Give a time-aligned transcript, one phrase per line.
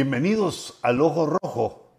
[0.00, 1.90] Bienvenidos al Ojo Rojo,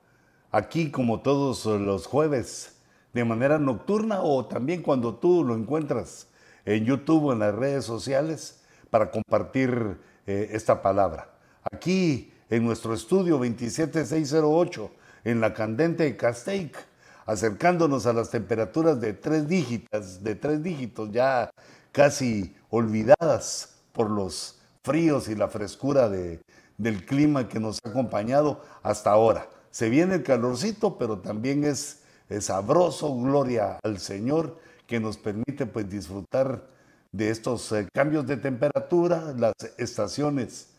[0.52, 2.77] aquí como todos los jueves,
[3.12, 6.27] de manera nocturna o también cuando tú lo encuentras
[6.63, 11.30] en YouTube o en las redes sociales para compartir eh, esta palabra.
[11.70, 14.91] Aquí en nuestro estudio 27608
[15.25, 16.77] en la candente de Castaic,
[17.25, 21.50] acercándonos a las temperaturas de tres dígitos, de tres dígitos ya
[21.91, 26.39] casi olvidadas por los fríos y la frescura de,
[26.80, 29.47] del clima que nos ha acompañado hasta ahora.
[29.69, 32.02] Se viene el calorcito, pero también es,
[32.39, 36.67] sabroso, gloria al Señor, que nos permite pues disfrutar
[37.11, 40.69] de estos eh, cambios de temperatura, las estaciones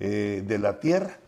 [0.00, 1.18] eh, de la tierra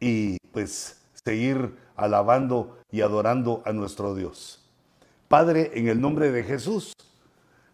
[0.00, 4.62] y pues seguir alabando y adorando a nuestro Dios.
[5.28, 6.92] Padre, en el nombre de Jesús,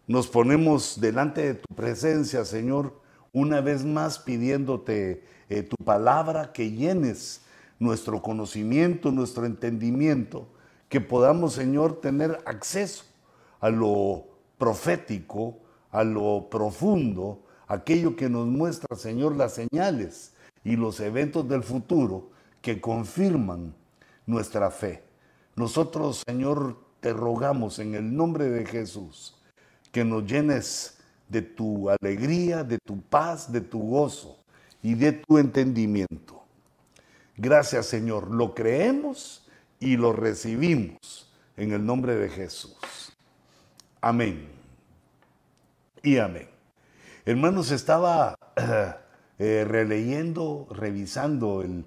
[0.07, 2.93] nos ponemos delante de tu presencia, Señor,
[3.33, 7.41] una vez más pidiéndote eh, tu palabra, que llenes
[7.79, 10.47] nuestro conocimiento, nuestro entendimiento,
[10.89, 13.05] que podamos, Señor, tener acceso
[13.59, 15.59] a lo profético,
[15.91, 22.31] a lo profundo, aquello que nos muestra, Señor, las señales y los eventos del futuro
[22.61, 23.73] que confirman
[24.25, 25.03] nuestra fe.
[25.55, 29.37] Nosotros, Señor, te rogamos en el nombre de Jesús
[29.91, 31.00] que nos llenes
[31.31, 34.37] de tu alegría, de tu paz, de tu gozo,
[34.83, 36.43] y de tu entendimiento.
[37.37, 39.47] Gracias Señor, lo creemos
[39.79, 42.75] y lo recibimos en el nombre de Jesús.
[44.01, 44.47] Amén.
[46.03, 46.47] Y amén.
[47.25, 48.35] Hermanos, estaba
[49.37, 51.85] eh, releyendo, revisando el,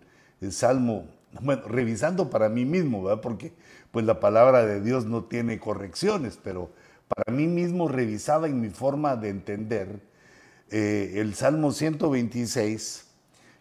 [0.52, 1.06] Salmo,
[1.40, 3.22] bueno, revisando para mí mismo, ¿verdad?
[3.22, 3.52] Porque
[3.90, 6.70] pues la palabra de Dios no tiene correcciones, pero
[7.08, 10.00] para mí mismo revisaba en mi forma de entender
[10.70, 13.06] eh, el Salmo 126,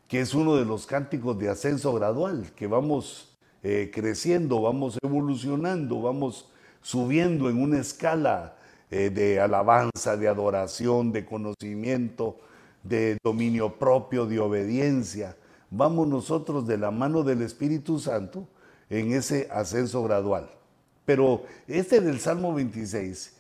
[0.07, 6.01] que es uno de los cánticos de ascenso gradual, que vamos eh, creciendo, vamos evolucionando,
[6.01, 6.49] vamos
[6.81, 8.55] subiendo en una escala
[8.91, 12.39] eh, de alabanza, de adoración, de conocimiento,
[12.83, 15.35] de dominio propio, de obediencia.
[15.69, 18.47] Vamos nosotros de la mano del Espíritu Santo
[18.89, 20.49] en ese ascenso gradual.
[21.05, 23.33] Pero este del Salmo 26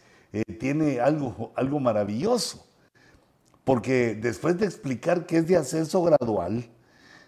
[0.59, 2.65] tiene algo, algo maravilloso
[3.63, 6.69] porque después de explicar que es de ascenso gradual,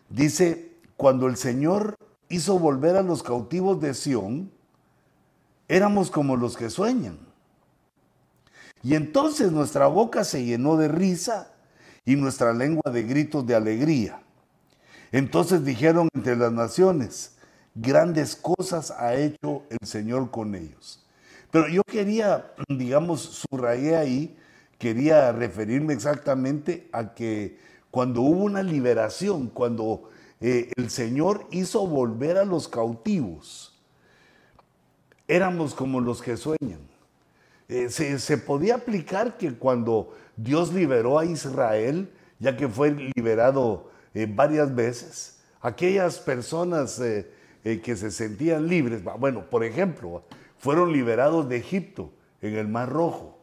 [0.10, 1.96] dice, cuando el Señor
[2.30, 4.52] hizo volver a los cautivos de Sión,
[5.68, 7.18] éramos como los que sueñan.
[8.84, 11.52] Y entonces nuestra boca se llenó de risa
[12.04, 14.22] y nuestra lengua de gritos de alegría.
[15.12, 17.35] Entonces dijeron entre las naciones,
[17.76, 21.06] grandes cosas ha hecho el Señor con ellos.
[21.52, 24.38] Pero yo quería, digamos, subrayé ahí
[24.78, 27.58] quería referirme exactamente a que
[27.92, 30.10] cuando hubo una liberación, cuando
[30.42, 33.74] eh, el Señor hizo volver a los cautivos,
[35.28, 36.82] éramos como los que sueñan.
[37.68, 44.28] Eh, se, podía aplicar que cuando Dios liberó a Israel, ya que fue liberado eh,
[44.30, 47.02] varias veces, aquellas personas
[47.66, 50.24] que se sentían libres, bueno, por ejemplo,
[50.60, 52.12] fueron liberados de Egipto
[52.42, 53.40] en el Mar Rojo.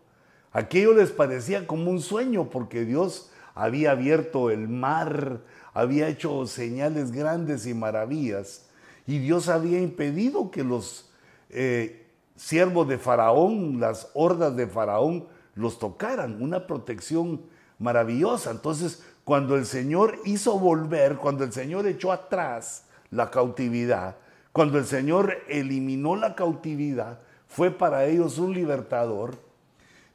[0.53, 5.41] Aquello les parecía como un sueño porque Dios había abierto el mar,
[5.75, 8.67] había hecho señales grandes y maravillas
[9.09, 11.11] y Dios había impedido que los
[11.51, 12.07] eh,
[12.37, 15.27] siervos de Faraón, las hordas de Faraón,
[15.57, 17.43] los tocaran, una protección
[17.79, 18.53] maravillosa.
[18.53, 24.17] Entonces, cuando el Señor hizo volver, cuando el Señor echó atrás la cautividad,
[24.53, 29.39] cuando el Señor eliminó la cautividad, fue para ellos un libertador.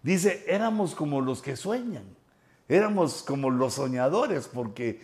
[0.03, 2.03] Dice, éramos como los que sueñan,
[2.67, 4.99] éramos como los soñadores, porque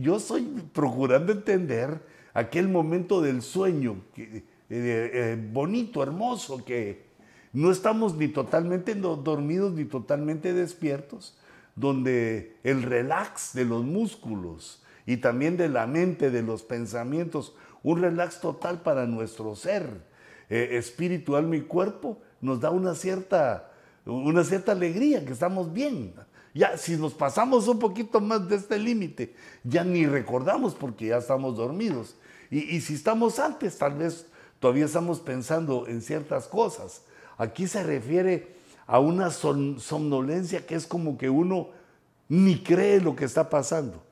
[0.00, 0.42] yo estoy
[0.72, 2.00] procurando entender
[2.32, 7.06] aquel momento del sueño eh, eh, bonito, hermoso, que
[7.52, 11.36] no estamos ni totalmente dormidos ni totalmente despiertos,
[11.74, 18.02] donde el relax de los músculos y también de la mente, de los pensamientos, un
[18.02, 19.88] relax total para nuestro ser
[20.50, 23.70] eh, espiritual, mi cuerpo, nos da una cierta
[24.06, 26.14] una cierta alegría, que estamos bien.
[26.54, 31.18] Ya, si nos pasamos un poquito más de este límite, ya ni recordamos porque ya
[31.18, 32.14] estamos dormidos.
[32.50, 34.26] Y, si estamos antes, tal vez
[34.60, 37.02] todavía estamos pensando en ciertas cosas.
[37.36, 38.54] Aquí se refiere
[38.86, 41.70] a una somnolencia que es como que uno
[42.28, 44.02] ni cree lo que está pasando.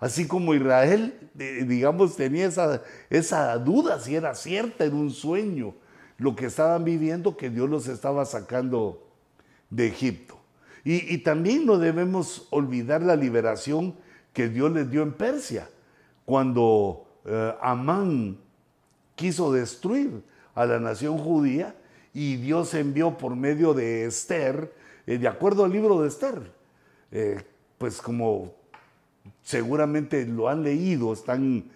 [0.00, 5.74] Así como Israel, digamos, tenía esa, esa duda si era cierta en un sueño
[6.18, 9.02] lo que estaban viviendo, que Dios los estaba sacando
[9.70, 10.38] de Egipto.
[10.84, 13.94] Y, también no debemos olvidar la liberación
[14.34, 15.70] que Dios les dio en Persia,
[16.26, 18.36] cuando eh, Amán
[19.14, 20.22] quiso destruir
[20.54, 21.74] a la nación judía
[22.12, 24.74] y Dios envió por medio de Esther,
[25.06, 26.52] eh, de acuerdo al libro de Esther,
[27.12, 27.42] eh,
[27.78, 28.54] pues como
[29.44, 31.70] seguramente lo han leído, están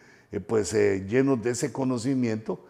[0.47, 2.67] pues llenos de ese conocimiento,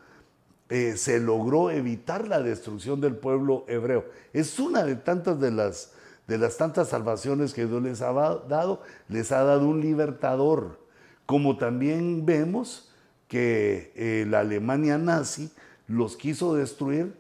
[0.69, 4.05] se logró evitar la destrucción del pueblo hebreo.
[4.33, 5.93] Es una de tantas de las,
[6.27, 10.79] de las tantas salvaciones que Dios les ha dado, les ha dado un libertador,
[11.25, 12.93] como también vemos
[13.29, 15.51] que eh, la Alemania nazi
[15.87, 17.15] los quiso destruir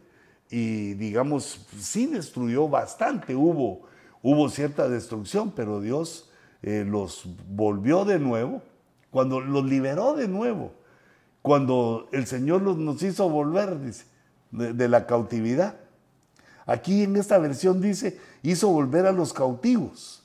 [0.50, 3.82] y digamos, sí destruyó bastante, hubo,
[4.22, 6.27] hubo cierta destrucción, pero Dios
[6.62, 8.62] eh, los volvió de nuevo,
[9.10, 10.72] cuando los liberó de nuevo,
[11.42, 13.78] cuando el Señor nos hizo volver
[14.50, 15.76] de, la cautividad.
[16.66, 20.24] Aquí en esta versión dice, hizo volver a los cautivos.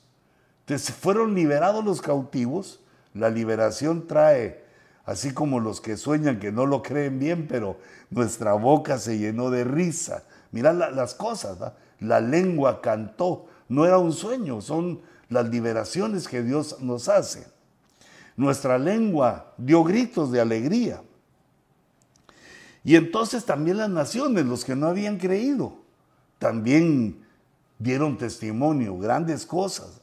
[0.60, 2.80] Entonces fueron liberados los cautivos,
[3.14, 4.64] la liberación trae
[5.04, 7.76] así como los que sueñan que no lo creen bien, pero
[8.10, 10.24] nuestra boca se llenó de risa.
[10.50, 11.58] Mirad las cosas,
[12.00, 17.46] la lengua cantó, no era un sueño, son las liberaciones que Dios nos hace.
[18.36, 21.02] Nuestra lengua dio gritos de alegría.
[22.82, 25.78] Y entonces también las naciones, los que no habían creído,
[26.38, 27.24] también
[27.78, 30.00] dieron testimonio, grandes cosas.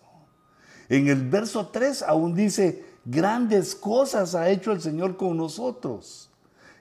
[0.89, 6.29] En el verso 3 aún dice, Grandes cosas ha hecho el Señor con nosotros.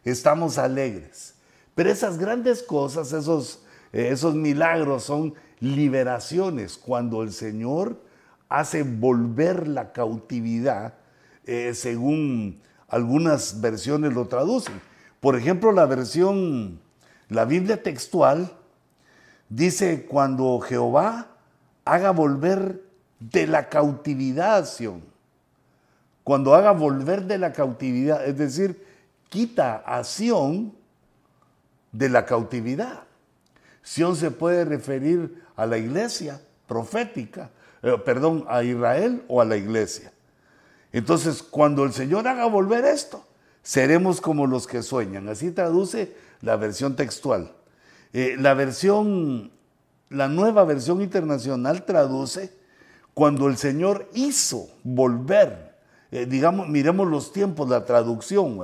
[0.05, 1.35] Estamos alegres.
[1.75, 3.63] Pero esas grandes cosas, esos,
[3.93, 8.03] eh, esos milagros son liberaciones cuando el Señor
[8.51, 10.95] hace volver la cautividad,
[11.47, 14.81] eh, según algunas versiones lo traducen.
[15.21, 16.79] Por ejemplo, la versión,
[17.31, 18.53] la Biblia textual,
[19.49, 21.29] dice cuando Jehová
[21.87, 22.83] haga volver
[23.19, 24.65] de la cautividad a
[26.25, 28.87] cuando haga volver de la cautividad, es decir,
[29.29, 30.75] quita a Sión
[31.93, 33.03] de la cautividad.
[33.83, 37.51] Sión se puede referir a la iglesia profética,
[37.83, 40.13] eh, perdón, a Israel o a la iglesia.
[40.93, 43.25] Entonces, cuando el Señor haga volver esto,
[43.63, 45.29] seremos como los que sueñan.
[45.29, 47.53] Así traduce la versión textual.
[48.13, 49.53] Eh, la versión,
[50.09, 52.53] la nueva versión internacional traduce
[53.15, 55.71] cuando el Señor hizo volver
[56.11, 58.59] eh, digamos, miremos los tiempos, la traducción,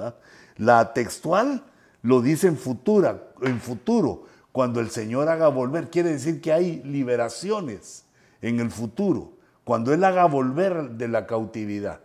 [0.56, 1.62] la textual
[2.02, 6.82] lo dice en, futura, en futuro, cuando el Señor haga volver, quiere decir que hay
[6.82, 8.04] liberaciones
[8.48, 9.32] en el futuro,
[9.64, 12.00] cuando Él haga volver de la cautividad.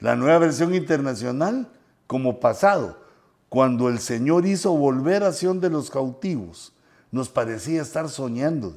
[0.00, 1.68] La nueva versión internacional,
[2.06, 3.02] como pasado,
[3.48, 6.72] cuando el Señor hizo volver a Sion de los cautivos,
[7.10, 8.74] nos parecía estar soñando.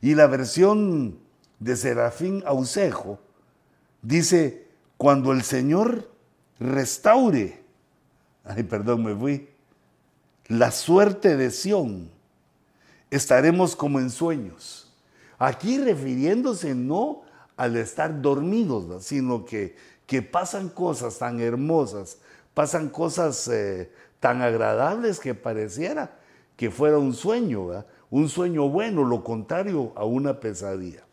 [0.00, 1.18] Y la versión
[1.58, 3.18] de Serafín Ausejo,
[4.06, 6.08] Dice, cuando el Señor
[6.60, 7.60] restaure,
[8.44, 9.48] ay, perdón, me fui,
[10.46, 12.08] la suerte de Sión,
[13.10, 14.85] estaremos como en sueños.
[15.38, 17.22] Aquí refiriéndose no
[17.56, 19.76] al estar dormidos, sino que,
[20.06, 22.18] que, pasan cosas tan hermosas,
[22.54, 23.90] pasan cosas eh,
[24.20, 26.10] tan agradables que pareciera
[26.56, 31.04] que fuera un sueño, un sueño bueno, lo contrario a una pesadilla.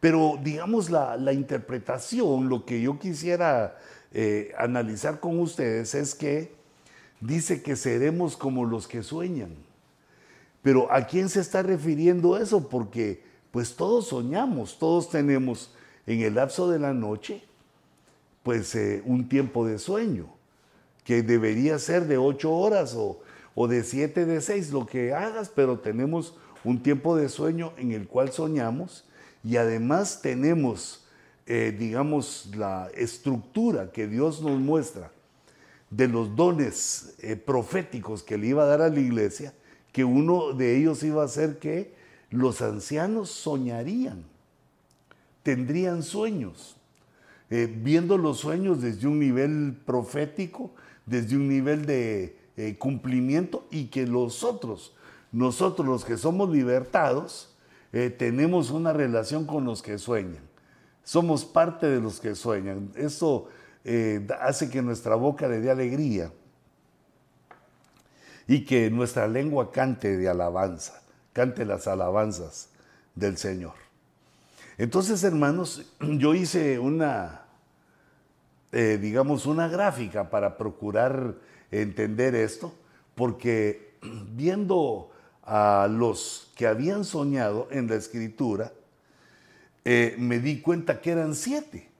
[0.00, 3.78] Pero digamos la, interpretación, lo que yo quisiera
[4.12, 6.54] eh, analizar con ustedes es que
[7.20, 9.56] dice que seremos como los que sueñan.
[10.64, 12.70] Pero ¿a quién se está refiriendo eso?
[12.70, 15.74] Porque pues todos soñamos, todos tenemos
[16.06, 17.44] en el lapso de la noche
[18.42, 20.26] pues eh, un tiempo de sueño
[21.04, 23.20] que debería ser de ocho horas o,
[23.54, 27.92] o de siete de seis, lo que hagas, pero tenemos un tiempo de sueño en
[27.92, 29.04] el cual soñamos
[29.44, 31.06] y además tenemos,
[31.46, 35.12] eh, digamos, la estructura que Dios nos muestra
[35.90, 39.52] de los dones eh, proféticos que le iba a dar a la iglesia,
[39.94, 41.94] que uno de ellos iba a ser que
[42.28, 44.24] los ancianos soñarían,
[45.42, 46.76] tendrían sueños,
[47.48, 50.72] eh, viendo los sueños desde un nivel profético,
[51.06, 52.36] desde un nivel de
[52.78, 54.94] cumplimiento y que los otros,
[55.32, 57.54] nosotros los que somos libertados,
[57.94, 60.42] eh, tenemos una relación con los que sueñan.
[61.04, 62.90] Somos parte de los que sueñan.
[62.96, 63.46] Eso
[63.84, 66.32] eh, hace que nuestra boca le dé alegría
[68.46, 72.68] y que nuestra lengua cante de alabanza, cante las alabanzas
[73.14, 73.74] del Señor.
[74.76, 77.42] Entonces, hermanos, yo hice una,
[78.72, 81.34] eh, digamos, una gráfica para procurar
[81.70, 82.74] entender esto,
[83.14, 83.94] porque
[84.34, 85.10] viendo
[85.42, 88.72] a los que habían soñado en la escritura,
[89.84, 91.90] eh, me di cuenta que eran siete.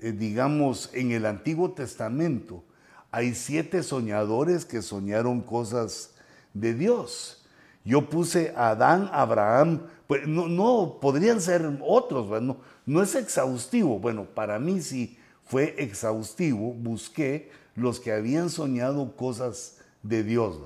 [0.00, 2.64] eh, digamos, en el Antiguo Testamento,
[3.10, 6.12] hay siete soñadores que soñaron cosas
[6.54, 7.42] de Dios.
[7.84, 13.98] Yo puse a Adán, Abraham, pues no, no podrían ser otros, no, no es exhaustivo.
[13.98, 20.58] Bueno, para mí sí fue exhaustivo, busqué los que habían soñado cosas de Dios.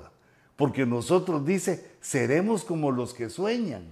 [0.57, 3.85] Porque nosotros dice, seremos como los que sueñan.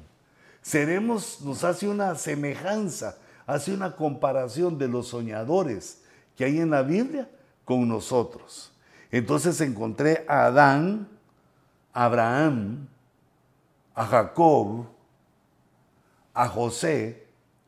[0.60, 6.02] Seremos, nos hace una semejanza, hace una comparación de los soñadores
[6.36, 7.28] que hay en la Biblia
[7.64, 8.72] con nosotros.
[9.10, 11.08] Entonces encontré a Adán,
[11.92, 12.88] a Abraham,
[13.94, 14.86] a Jacob,
[16.34, 17.26] a José,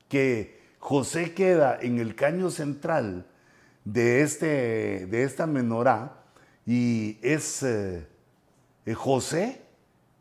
[0.08, 3.26] que José queda en el caño central
[3.84, 6.24] de, este, de esta menorá
[6.66, 8.06] y es eh,
[8.94, 9.60] José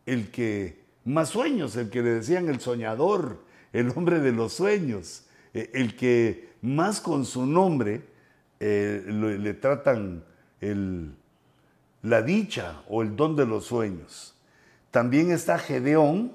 [0.05, 5.25] el que más sueños, el que le decían el soñador, el hombre de los sueños,
[5.53, 8.12] eh, el que más con su nombre
[8.59, 10.23] eh, le, tratan
[12.01, 14.35] la dicha o el don de los sueños.
[14.91, 16.31] También está Gedeón,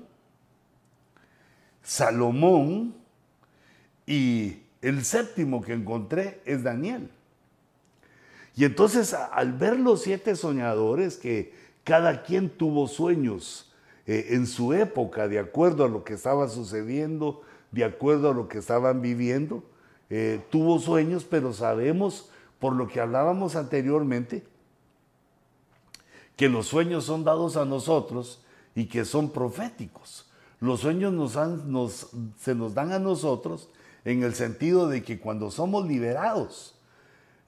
[1.82, 2.94] Salomón
[4.06, 7.10] y el séptimo que encontré es Daniel.
[8.56, 13.72] Y entonces al ver los siete soñadores, que cada quien tuvo sueños
[14.06, 18.48] eh, en su época, de acuerdo a lo que estaba sucediendo, de acuerdo a lo
[18.48, 19.62] que estaban viviendo,
[20.10, 24.44] eh, tuvo sueños, pero sabemos por lo que hablábamos anteriormente,
[26.36, 28.42] que los sueños son dados a nosotros
[28.74, 30.30] y que son proféticos.
[30.60, 31.32] Los sueños
[32.38, 33.68] se nos dan a nosotros
[34.04, 36.74] en el sentido de que cuando somos liberados,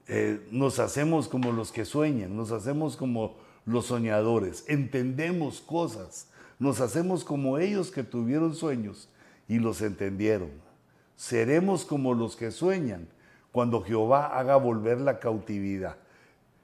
[0.07, 6.27] eh, nos hacemos como los que sueñan, nos hacemos como los soñadores, entendemos cosas,
[6.59, 9.09] nos hacemos como ellos que tuvieron sueños
[9.47, 10.49] y los entendieron.
[11.21, 13.07] Seremos como los que sueñan
[13.51, 15.97] cuando Jehová haga volver la cautividad.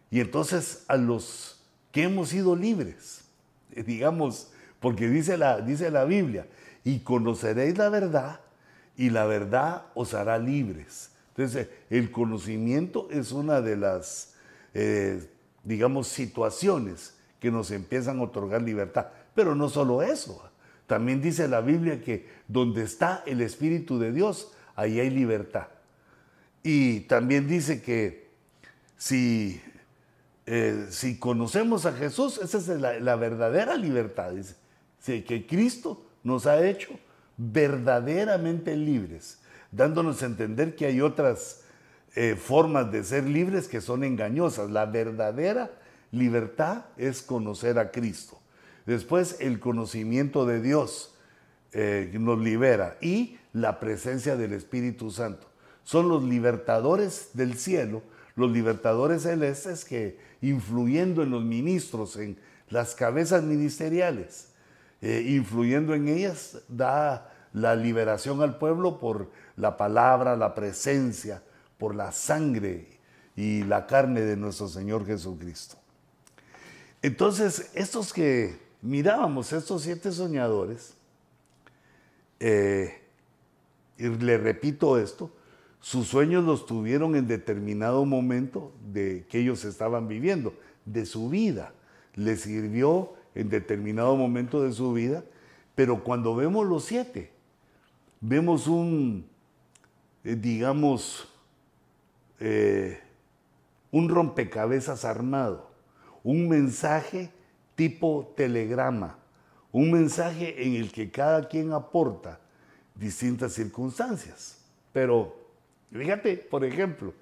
[0.09, 1.61] Y entonces a los
[1.91, 3.21] que hemos sido libres,
[3.73, 4.49] eh, digamos,
[4.79, 6.47] porque dice la, dice la Biblia,
[6.83, 8.39] y conoceréis la verdad,
[8.97, 11.11] y la verdad os hará libres.
[11.35, 14.33] Entonces, el conocimiento es una de las,
[14.73, 15.29] eh,
[15.65, 19.09] digamos, situaciones que nos empiezan a otorgar libertad.
[19.35, 20.49] Pero no solo eso,
[20.87, 25.67] también dice la Biblia que donde está el Espíritu de Dios, ahí hay libertad.
[26.63, 28.29] Y también dice que
[28.97, 29.61] si,
[30.45, 34.31] eh, si conocemos a Jesús, esa es la, verdadera libertad.
[34.31, 34.55] Dice,
[35.23, 36.89] que Cristo nos ha hecho
[37.37, 39.39] verdaderamente libres,
[39.71, 41.61] dándonos a entender que hay otras
[42.15, 44.69] eh, formas de ser libres que son engañosas.
[44.69, 45.71] La verdadera
[46.11, 48.36] libertad es conocer a Cristo.
[48.87, 51.13] Después el conocimiento de Dios
[51.73, 55.45] eh, nos libera y la presencia del Espíritu Santo
[55.83, 58.01] son los libertadores del cielo,
[58.35, 62.37] los libertadores celestes que influyendo en los ministros, en
[62.69, 64.49] las cabezas ministeriales,
[65.01, 71.43] eh, influyendo en ellas, da la liberación al pueblo por la palabra, la presencia,
[71.77, 72.99] por la sangre
[73.35, 75.75] y la carne de nuestro Señor Jesucristo.
[77.01, 80.95] Entonces, estos que mirábamos, estos siete soñadores,
[82.39, 83.01] eh,
[83.97, 85.31] y le repito esto,
[85.81, 90.53] sus sueños los tuvieron en determinado momento de que ellos estaban viviendo,
[90.85, 91.73] de su vida.
[92.15, 95.23] Les sirvió en determinado momento de su vida,
[95.75, 97.31] pero cuando vemos los siete,
[98.21, 99.27] vemos un,
[100.23, 101.27] eh, digamos,
[102.39, 102.99] eh,
[103.91, 105.69] un rompecabezas armado,
[106.23, 107.31] un mensaje
[107.77, 109.17] tipo telegrama,
[109.71, 112.41] un mensaje en el que cada quien aporta
[112.93, 114.65] distintas circunstancias.
[114.91, 115.47] Pero
[115.91, 117.13] Fíjate, por ejemplo,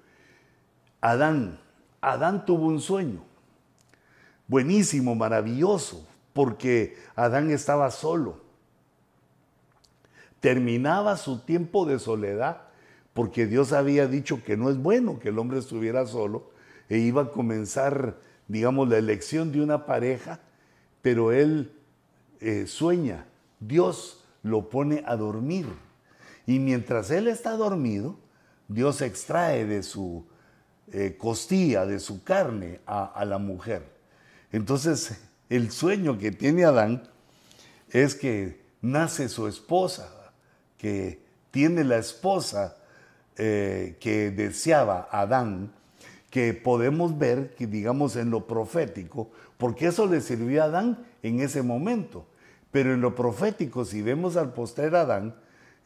[1.00, 1.60] Adán.
[2.00, 3.24] Adán tuvo un sueño.
[4.48, 8.40] Buenísimo, maravilloso, porque Adán estaba solo.
[10.40, 12.62] Terminaba su tiempo de soledad
[13.12, 16.50] porque Dios había dicho que no es bueno que el hombre estuviera solo
[16.88, 20.40] e iba a comenzar, digamos, la elección de una pareja,
[21.06, 21.70] pero él
[22.40, 23.26] eh, sueña,
[23.60, 25.68] Dios lo pone a dormir.
[26.48, 28.18] Y mientras él está dormido,
[28.66, 30.26] Dios extrae de su
[30.90, 33.84] eh, costilla, de su carne a, la mujer.
[34.50, 35.16] Entonces,
[35.48, 37.08] el sueño que tiene Adán
[37.90, 40.10] es que nace su esposa,
[40.76, 41.22] que
[41.52, 42.78] tiene la esposa
[43.36, 45.72] eh, que deseaba Adán,
[46.36, 51.40] que podemos ver, que digamos en lo profético, porque eso le sirvió a Adán en
[51.40, 52.26] ese momento.
[52.70, 55.34] Pero en lo profético, si vemos al postrer Adán,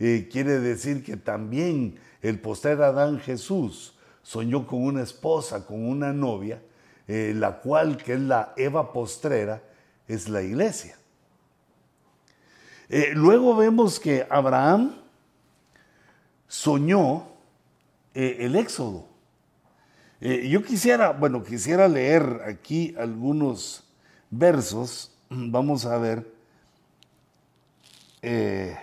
[0.01, 6.13] eh, quiere decir que también el postrer Adán Jesús soñó con una esposa, con una
[6.13, 6.61] novia,
[7.07, 9.63] eh, la cual, que es la Eva postrera,
[10.09, 10.97] es la iglesia.
[12.89, 14.97] Eh, luego vemos que Abraham
[16.49, 17.29] soñó
[18.15, 19.10] el éxodo.
[20.21, 23.85] Yo quisiera, bueno, quisiera leer aquí algunos
[24.31, 25.13] versos.
[25.31, 26.35] Vamos a ver.
[28.23, 28.77] E,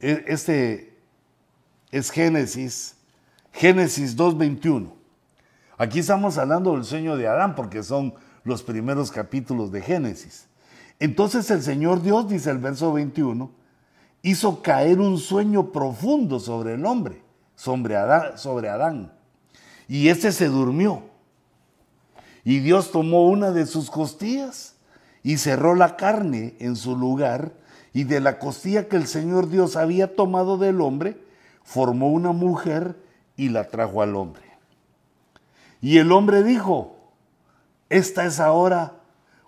[0.00, 0.94] este
[1.90, 2.96] es Génesis
[3.52, 4.90] Génesis 2.21.
[5.78, 8.14] Aquí estamos hablando del sueño de Adán porque son
[8.44, 10.48] los primeros capítulos de Génesis.
[10.98, 13.50] Entonces el Señor Dios, dice el verso 21,
[14.22, 17.22] hizo caer un sueño profundo sobre el hombre,
[17.54, 19.12] sobre Adán.
[19.88, 21.02] Y éste se durmió.
[22.44, 24.74] Y Dios tomó una de sus costillas
[25.22, 27.52] y cerró la carne en su lugar,
[27.92, 31.16] y de la costilla que el Señor Dios había tomado del hombre,
[31.62, 32.96] formó una mujer
[33.36, 34.42] y la trajo al hombre.
[35.80, 36.96] Y el hombre dijo,
[37.88, 38.94] esta es ahora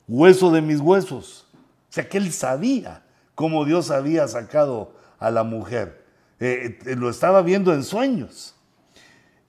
[0.06, 1.46] hueso de mis huesos.
[1.54, 3.02] O sea que él sabía
[3.34, 6.04] cómo Dios había sacado a la mujer.
[6.40, 8.53] Eh, eh, lo estaba viendo en sueños.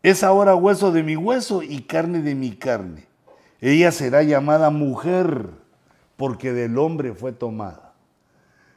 [0.06, 3.08] Es ahora hueso de mi hueso y carne de mi carne.
[3.60, 5.50] Ella será llamada mujer
[6.16, 7.96] porque del hombre fue tomada.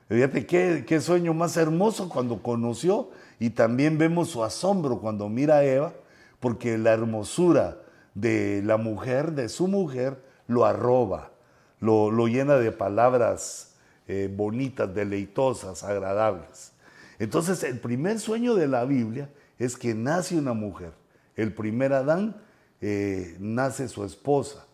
[0.08, 5.56] Fíjate qué, qué sueño más hermoso cuando conoció y también vemos su asombro cuando mira
[5.56, 5.92] a Eva,
[6.40, 7.76] porque la hermosura
[8.14, 11.32] de la mujer, de su mujer, lo arroba,
[11.78, 13.74] lo, llena de palabras
[14.06, 16.72] eh, bonitas, deleitosas, agradables.
[17.18, 20.92] Entonces, el primer sueño de la Biblia es que nace una mujer.
[21.38, 22.36] El primer Adán
[22.82, 24.66] eh, nace su esposa,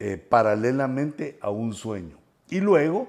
[0.00, 2.16] eh, paralelamente a un sueño.
[2.48, 3.08] Y luego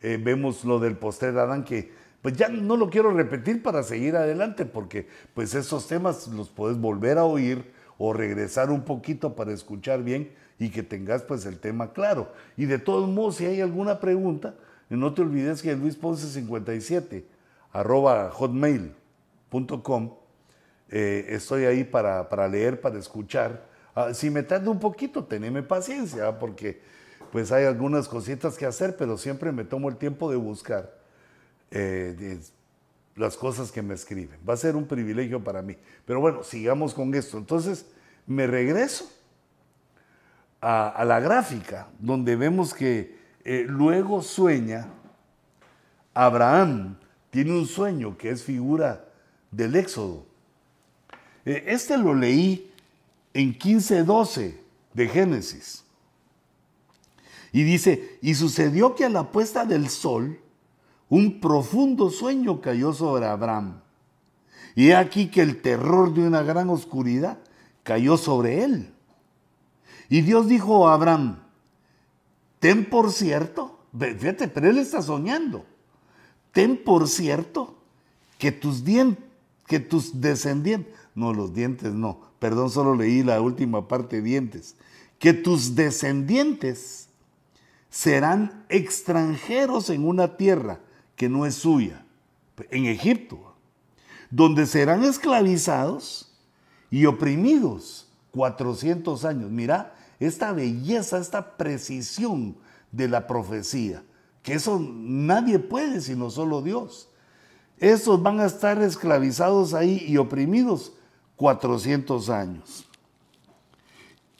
[0.00, 4.66] vemos lo del postrer Adán que pues ya no lo quiero repetir para seguir adelante,
[4.66, 10.02] porque pues esos temas los puedes volver a oír o regresar un poquito para escuchar
[10.02, 12.32] bien y que tengas pues el tema claro.
[12.56, 14.54] Y de todos modos, si hay alguna pregunta,
[14.88, 17.26] no te olvides que Luis Ponce 57
[17.72, 20.14] arroba hotmail.com
[20.90, 23.66] eh, estoy ahí para, leer, para escuchar.
[23.94, 26.80] Ah, si me tardo un poquito, teneme paciencia, porque
[27.32, 30.94] pues hay algunas cositas que hacer, pero siempre me tomo el tiempo de buscar
[31.70, 32.38] eh,
[33.16, 34.38] las cosas que me escriben.
[34.48, 35.76] Va a ser un privilegio para mí.
[36.04, 37.38] Pero bueno, sigamos con esto.
[37.38, 37.86] Entonces,
[38.26, 39.10] me regreso
[40.60, 44.88] a, la gráfica, donde vemos que eh, luego sueña
[46.14, 46.96] Abraham,
[47.30, 49.04] tiene un sueño que es figura
[49.50, 50.24] del Éxodo.
[51.44, 52.70] Eh, este lo leí
[53.32, 54.54] en 15:12
[54.94, 55.84] de Génesis.
[57.52, 60.40] Y dice, y sucedió que a la puesta del sol,
[61.08, 63.80] un profundo sueño cayó sobre Abraham.
[64.74, 67.38] Y he aquí que el terror de una gran oscuridad
[67.84, 68.92] cayó sobre él.
[70.08, 71.38] Y Dios dijo a Abraham,
[72.58, 75.64] ten por cierto, fíjate, pero él está soñando,
[76.50, 77.76] ten por cierto
[78.36, 79.24] que tus dientes,
[79.66, 84.76] que tus descendientes, no los dientes no, perdón, solo leí la última parte dientes,
[85.18, 87.08] que tus descendientes
[87.88, 90.80] serán extranjeros en una tierra
[91.16, 92.04] que no es suya,
[92.70, 93.54] en Egipto,
[94.30, 96.36] donde serán esclavizados
[96.90, 99.50] y oprimidos 400 años.
[99.50, 102.56] Mira esta belleza, esta precisión
[102.90, 104.02] de la profecía,
[104.42, 107.08] que eso nadie puede sino solo Dios.
[107.78, 110.92] Esos van a estar esclavizados ahí y oprimidos
[111.36, 112.86] 400 años.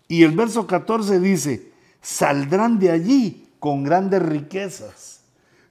[0.08, 5.14] Y el verso 14 dice, saldrán de allí con grandes riquezas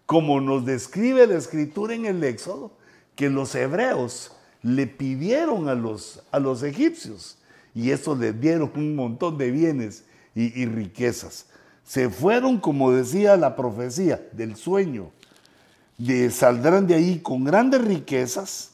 [0.05, 2.71] como nos describe la escritura en el Éxodo,
[3.15, 4.31] que los hebreos
[4.61, 7.37] le pidieron a los, a los egipcios
[7.73, 10.03] y eso les dieron un montón de bienes
[10.35, 11.47] y, riquezas.
[11.83, 15.11] Se fueron, como decía la profecía del sueño,
[15.97, 18.72] de, saldrán de ahí con grandes riquezas.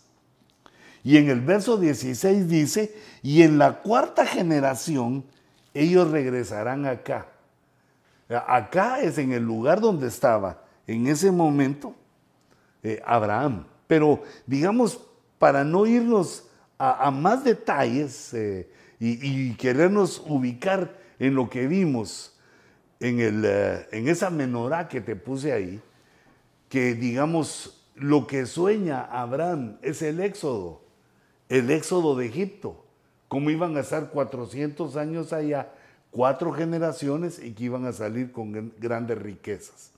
[1.09, 5.23] Y en el verso 16 dice, y en la cuarta generación
[5.73, 7.25] ellos regresarán acá.
[8.29, 11.95] Acá es en el lugar donde estaba en ese momento
[12.83, 13.65] eh, Abraham.
[13.87, 15.03] Pero digamos,
[15.39, 18.69] para no irnos a, más detalles eh,
[18.99, 22.37] y, querernos ubicar en lo que vimos
[22.99, 25.81] en, el, eh, en esa menorá que te puse ahí,
[26.69, 30.87] que digamos, lo que sueña Abraham es el éxodo,
[31.49, 32.85] el éxodo de Egipto,
[33.27, 35.73] cómo iban a estar 400 años allá,
[36.11, 39.91] cuatro generaciones y que iban a salir con grandes riquezas.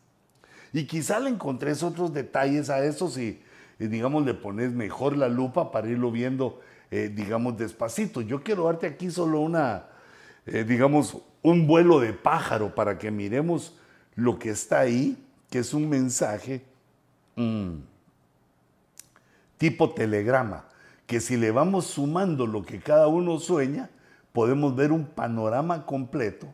[0.74, 3.42] Y quizá le encontré otros detalles a eso si
[3.88, 8.22] digamos, le pones mejor la lupa para irlo viendo, digamos, despacito.
[8.22, 9.88] Yo quiero darte aquí solo una,
[10.46, 13.76] digamos, un vuelo de pájaro para que miremos
[14.16, 15.18] lo que está ahí,
[15.50, 16.62] que es un mensaje
[17.36, 17.76] mm,
[19.58, 20.66] tipo telegrama,
[21.12, 23.89] que si le vamos sumando lo que cada uno sueña,
[24.32, 26.47] podemos ver un panorama completo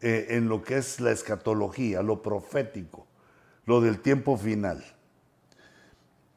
[0.00, 3.08] eh, en lo que es la escatología, lo profético,
[3.66, 4.84] lo del tiempo final.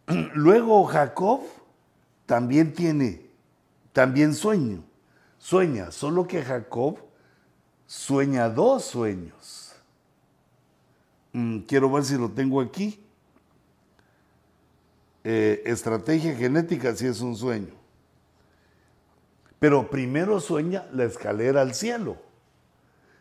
[0.33, 1.41] Luego Jacob
[2.25, 3.29] también tiene,
[3.93, 4.83] también sueño,
[5.37, 6.97] sueña, solo que Jacob
[7.85, 9.75] sueña dos sueños.
[11.33, 13.05] Mm, quiero ver si lo tengo aquí.
[15.23, 17.73] Eh, estrategia genética si es un sueño.
[19.59, 22.17] Pero primero sueña la escalera al cielo.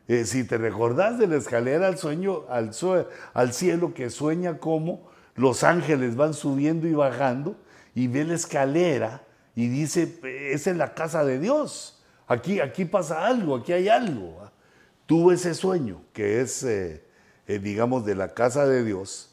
[0.09, 5.63] Eh, si te recordás de la escalera al sueño, al, cielo, que sueña como los
[5.63, 7.57] ángeles van subiendo y bajando,
[7.95, 9.23] y ve la escalera
[9.55, 10.19] y dice,
[10.53, 12.03] esa es la casa de Dios.
[12.27, 14.51] Aquí, aquí pasa algo, aquí hay algo
[15.11, 17.03] tuvo ese sueño, que es, eh,
[17.49, 19.30] digamos, de la casa de Dios,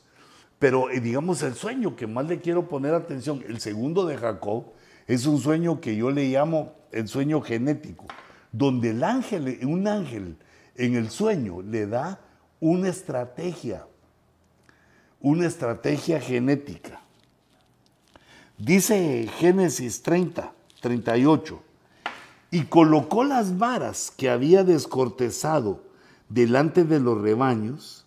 [0.60, 4.66] pero eh, digamos el sueño que más le quiero poner atención, el segundo de Jacob,
[5.08, 8.06] es un sueño que yo le llamo el sueño genético,
[8.52, 10.38] donde el ángel, un ángel
[10.76, 12.20] en el sueño le da
[12.60, 13.86] una estrategia,
[15.22, 17.02] una estrategia genética.
[18.58, 21.62] Dice Génesis 30, 38,
[22.50, 25.84] y colocó las varas que había descortezado
[26.30, 28.06] delante de los rebaños,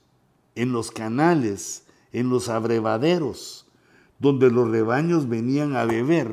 [0.54, 3.66] en los canales, en los abrevaderos,
[4.18, 6.30] donde los rebaños venían a beber,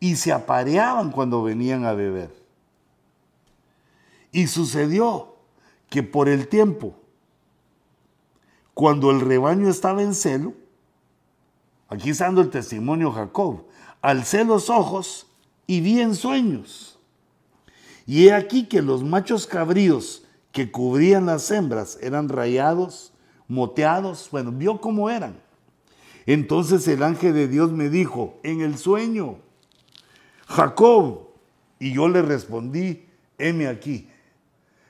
[0.00, 2.34] y se apareaban cuando venían a beber.
[4.32, 5.36] Y sucedió
[5.88, 6.94] que por el tiempo,
[8.74, 10.52] cuando el rebaño estaba en celo,
[11.88, 13.64] aquí está el testimonio Jacob,
[14.02, 15.28] alcé los ojos
[15.66, 16.98] y vi en sueños.
[18.06, 23.13] Y he aquí que los machos cabríos que cubrían las hembras eran rayados,
[23.48, 25.36] moteados, bueno, vio cómo eran.
[26.26, 29.38] Entonces el ángel de Dios me dijo, en el sueño,
[30.46, 31.28] Jacob,
[31.78, 33.06] y yo le respondí,
[33.38, 34.08] heme aquí.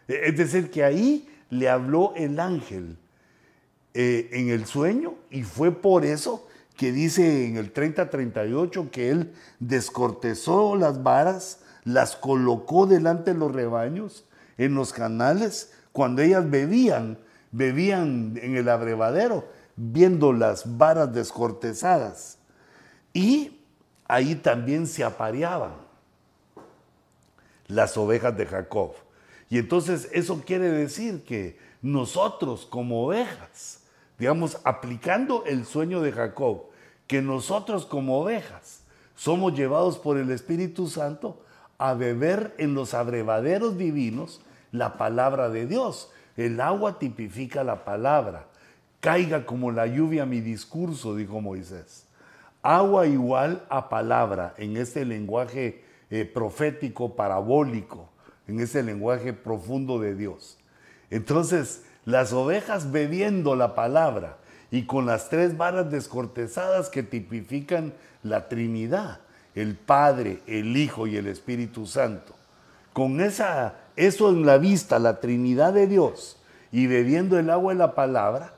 [0.09, 2.97] E, es decir, que ahí le habló el ángel
[3.95, 9.33] eh, en el sueño y fue por eso que dice en el 30-38 que él
[9.61, 14.25] descortezó las varas, las colocó delante de los rebaños,
[14.59, 17.19] en los canales, cuando ellas bebían,
[17.55, 22.39] bebían en el abrevadero, viendo las varas descortezadas.
[23.13, 23.61] Y
[24.07, 25.73] ahí también se apareaban
[27.69, 28.95] las ovejas de Jacob.
[29.49, 33.85] Y entonces eso quiere decir que nosotros como ovejas,
[34.19, 36.65] digamos, aplicando el sueño de Jacob,
[37.07, 38.81] que nosotros como ovejas
[39.15, 41.45] somos llevados por el Espíritu Santo
[41.79, 44.41] a beber en los abrevaderos divinos
[44.73, 46.11] la palabra de Dios.
[46.37, 48.47] El agua tipifica la palabra.
[49.01, 52.07] Caiga como la lluvia mi discurso, dijo Moisés.
[52.63, 58.09] Agua igual a palabra en este lenguaje eh, profético, parabólico,
[58.49, 60.59] en ese lenguaje profundo de Dios.
[61.11, 64.39] Entonces, las ovejas bebiendo la palabra
[64.71, 69.21] y con las tres varas descortezadas que tipifican la Trinidad,
[69.55, 72.35] el Padre, el Hijo y el Espíritu Santo.
[72.93, 76.37] Con esa, eso en la vista, la Trinidad de Dios,
[76.73, 78.55] y bebiendo el agua de la palabra,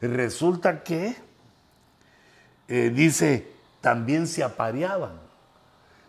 [0.00, 1.16] resulta que,
[2.68, 3.48] eh, dice,
[3.80, 5.12] también se apareaban.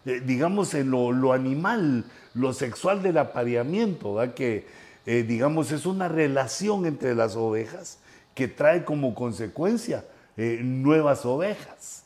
[0.05, 4.67] Eh, digamos, en lo, animal, lo sexual del apareamiento, que
[5.05, 7.99] eh, digamos es una relación entre las ovejas
[8.35, 12.03] que trae como consecuencia nuevas ovejas.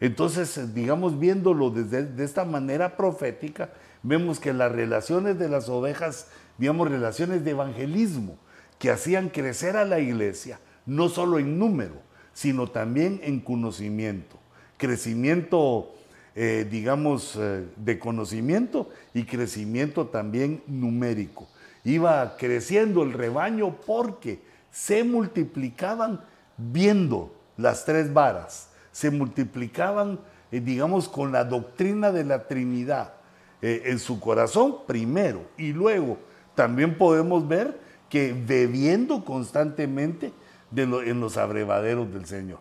[0.00, 3.68] Entonces, digamos, viéndolo desde de esta manera profética,
[4.02, 6.28] vemos que las relaciones de las ovejas,
[6.58, 8.38] digamos, relaciones de evangelismo,
[8.78, 11.94] que hacían crecer a la iglesia, no solo en número,
[12.32, 14.38] sino también en conocimiento.
[14.76, 15.92] Crecimiento
[16.38, 17.38] eh, digamos,
[17.76, 21.48] de conocimiento y crecimiento también numérico.
[21.82, 26.20] Iba creciendo el rebaño porque se multiplicaban
[26.58, 30.20] viendo las tres varas, se multiplicaban,
[30.52, 33.14] eh, digamos, con la doctrina de la Trinidad
[33.62, 36.18] eh, en su corazón primero y luego
[36.54, 40.32] también podemos ver que bebiendo constantemente
[40.74, 42.60] en los abrevaderos del Señor.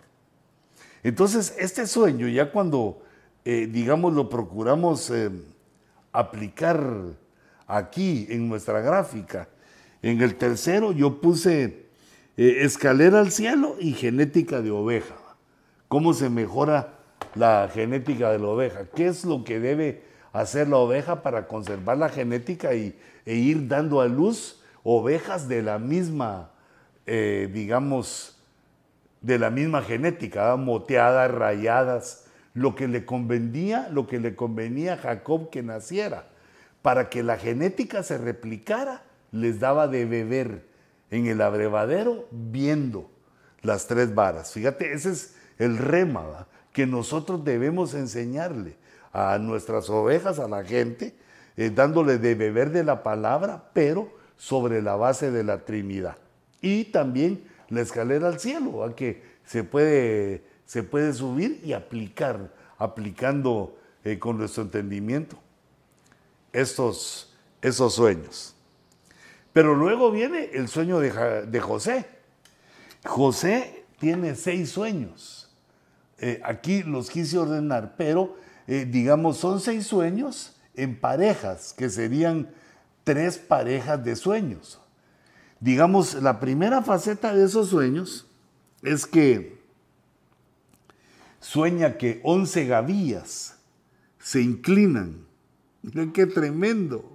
[1.04, 3.02] Entonces, este sueño, ya cuando,
[3.44, 5.12] eh, digamos, lo procuramos
[6.12, 7.16] aplicar
[7.68, 9.50] aquí en nuestra gráfica.
[10.02, 11.86] En el tercero yo puse
[12.38, 15.16] eh, escalera al cielo y genética de oveja.
[15.88, 16.96] cómo se mejora
[17.36, 18.86] la genética de la oveja.
[18.96, 20.04] ¿Qué es lo que debe
[20.36, 25.62] hacer la oveja para conservar la genética y, e ir dando a luz ovejas de
[25.62, 26.52] la misma,
[27.06, 28.38] eh, digamos,
[29.22, 34.98] de la misma genética, moteadas, rayadas, lo que le convenía, lo que le convenía a
[34.98, 36.28] Jacob que naciera,
[36.82, 40.68] para que la genética se replicara, les daba de beber
[41.12, 43.10] en el abrevadero viendo
[43.62, 44.52] las tres varas.
[44.52, 48.76] Fíjate, ese es el rema que nosotros debemos enseñarle
[49.16, 51.16] a nuestras ovejas, a la gente,
[51.56, 56.18] eh, dándole de beber de la palabra, pero sobre la base de la Trinidad.
[56.60, 62.52] Y también la escalera al cielo, a que se puede, se puede subir y aplicar,
[62.78, 65.38] aplicando eh, con nuestro entendimiento
[66.52, 68.54] estos, esos sueños.
[69.54, 72.06] Pero luego viene el sueño de, José.
[73.06, 75.50] José tiene seis sueños.
[76.18, 78.36] Eh, aquí los quise ordenar, pero
[78.68, 82.50] eh, digamos son seis sueños en parejas, que serían
[83.04, 84.80] tres parejas de sueños.
[85.60, 88.28] Digamos, la primera faceta de esos sueños
[88.82, 89.62] es que
[91.40, 93.56] sueña que once gavillas
[94.20, 95.26] se inclinan.
[95.82, 97.12] Miren qué tremendo.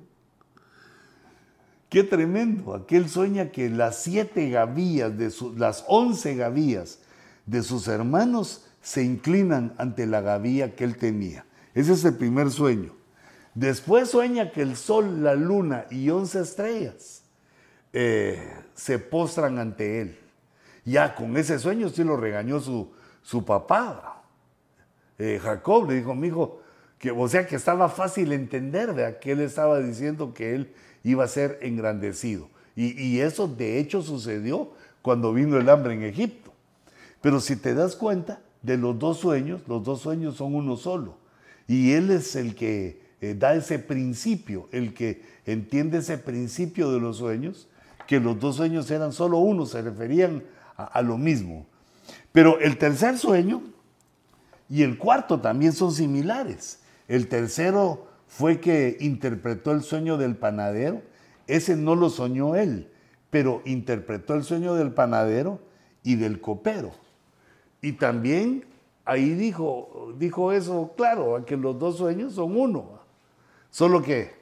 [1.88, 2.74] Qué tremendo.
[2.74, 7.00] Aquel sueña que las siete gavillas, de las once gavillas
[7.46, 11.44] de sus hermanos se inclinan ante la gavilla que él tenía.
[11.74, 12.94] Ese es el primer sueño.
[13.54, 17.22] Después sueña que el sol, la luna y once estrellas
[17.92, 20.18] eh, se postran ante él.
[20.84, 24.22] Ya con ese sueño sí lo regañó su, su papá.
[25.18, 26.62] Eh, Jacob le dijo, mi hijo,
[26.98, 31.24] que, o sea que estaba fácil entender, de que él estaba diciendo que él iba
[31.24, 32.48] a ser engrandecido.
[32.76, 36.52] Y, eso de hecho sucedió cuando vino el hambre en Egipto.
[37.20, 41.16] Pero si te das cuenta de los dos sueños, los dos sueños son uno solo.
[41.66, 47.00] Y Él es el que eh, da ese principio, el que entiende ese principio de
[47.00, 47.68] los sueños,
[48.06, 50.42] que los dos sueños eran solo uno, se referían
[50.76, 51.66] a lo mismo.
[52.32, 53.62] Pero el tercer sueño
[54.68, 56.80] y el cuarto también son similares.
[57.08, 61.02] El tercero fue que interpretó el sueño del panadero.
[61.48, 62.88] Ese no lo soñó él,
[63.30, 65.60] pero interpretó el sueño del panadero
[66.04, 66.92] y del copero.
[67.82, 68.64] Y también
[69.04, 73.00] ahí dijo, dijo eso, claro, que los dos sueños son uno.
[73.70, 74.32] Solo que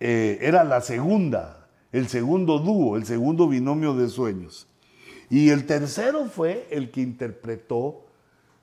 [0.00, 4.66] eh, era la segunda, el segundo dúo, el segundo binomio de sueños.
[5.30, 8.06] Y el tercero fue el que interpretó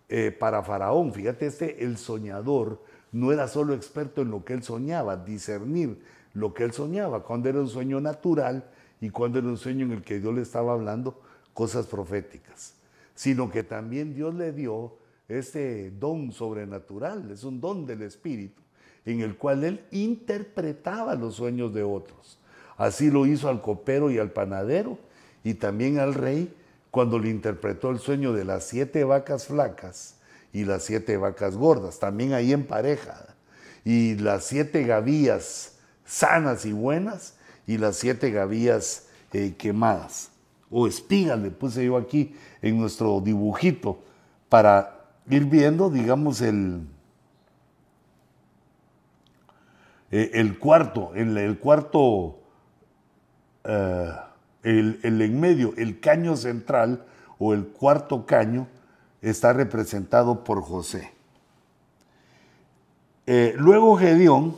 [0.09, 1.13] eh, para Faraón.
[1.13, 5.99] Fíjate, este, el soñador, no era solo experto en lo que él soñaba, discernir
[6.33, 8.65] lo que él soñaba, cuando era un sueño natural
[8.99, 11.19] y cuando era un sueño en el que Dios le estaba hablando
[11.53, 12.74] cosas proféticas,
[13.15, 14.97] sino que también Dios le dio
[15.27, 18.61] este don sobrenatural, es un don del Espíritu,
[19.05, 22.37] en el cual él interpretaba los sueños de otros.
[22.77, 24.99] Así lo hizo al copero y al panadero
[25.43, 26.53] y también al rey
[26.91, 30.15] cuando le interpretó el sueño de las siete vacas flacas
[30.53, 33.35] y las siete vacas gordas, también ahí en pareja.
[33.83, 37.35] Y las siete gavillas sanas y buenas
[37.67, 40.31] y las siete gavillas eh, quemadas.
[40.77, 44.03] O espigas le puse yo aquí en nuestro dibujito
[44.49, 46.85] para ir viendo, digamos, el,
[50.11, 52.39] eh, el cuarto, el, cuarto,
[53.63, 54.11] eh,
[54.63, 57.05] el, el en medio, el caño central
[57.39, 58.67] o el cuarto caño
[59.21, 61.13] está representado por José.
[63.25, 64.57] Eh, luego Gedeón,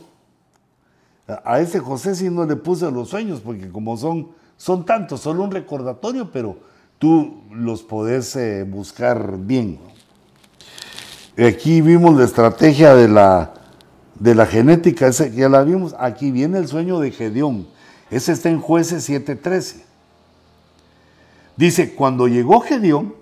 [1.27, 5.43] a ese José sí no le puse los sueños, porque como son, son tantos, solo
[5.43, 6.57] un recordatorio, pero
[6.99, 9.79] tú los podés eh, buscar bien.
[11.37, 13.53] Aquí vimos la estrategia de la,
[14.15, 15.95] de la genética, ya la vimos.
[15.99, 17.67] Aquí viene el sueño de Gedeón.
[18.09, 19.83] Ese está en jueces 7.13.
[21.55, 23.13] Dice, cuando llegó Gedeón,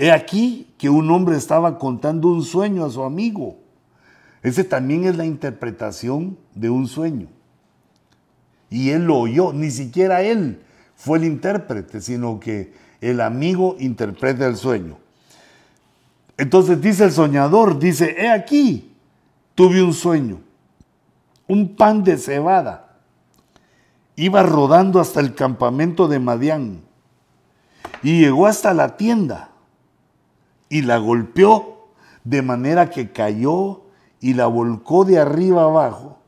[0.00, 3.58] He aquí que un hombre estaba contando un sueño a su amigo.
[4.42, 7.28] Ese también es la interpretación de un sueño.
[8.70, 10.62] Y él lo oyó, ni siquiera él
[10.94, 14.98] fue el intérprete, sino que el amigo interpreta el sueño.
[16.36, 18.94] Entonces dice el soñador, dice, he aquí,
[19.54, 20.40] tuve un sueño,
[21.48, 22.98] un pan de cebada.
[24.14, 26.82] Iba rodando hasta el campamento de Madián
[28.02, 29.50] y llegó hasta la tienda
[30.68, 31.88] y la golpeó
[32.24, 33.82] de manera que cayó
[34.20, 36.19] y la volcó de arriba abajo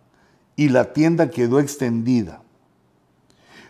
[0.57, 2.43] y la tienda quedó extendida.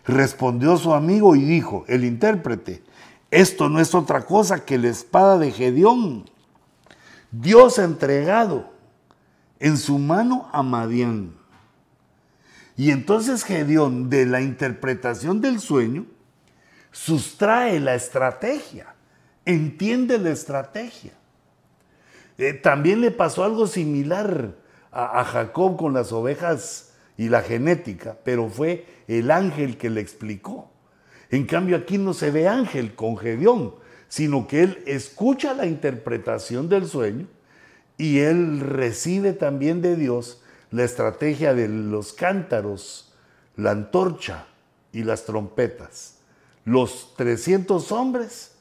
[0.04, 2.82] Respondió su amigo y dijo, el intérprete,
[3.30, 6.24] Esto no es otra cosa que la espada de Gedeón.
[7.30, 8.70] Dios entregado
[9.58, 11.34] en su mano a Madián.
[12.76, 16.04] Y entonces Gedeón, de la interpretación del sueño,
[16.90, 18.94] sustrae la estrategia,
[19.44, 21.12] entiende la estrategia.
[22.38, 24.56] Eh, también le pasó algo similar
[24.92, 30.70] a, Jacob con las ovejas y la genética, pero fue el ángel que le explicó.
[31.30, 33.74] En cambio aquí no se ve ángel con Gedeón,
[34.08, 37.26] sino que él escucha la interpretación del sueño
[37.96, 43.14] y él recibe también de Dios la estrategia de los cántaros,
[43.56, 44.46] la antorcha
[44.92, 46.18] y las trompetas.
[46.64, 48.52] Los 300 hombres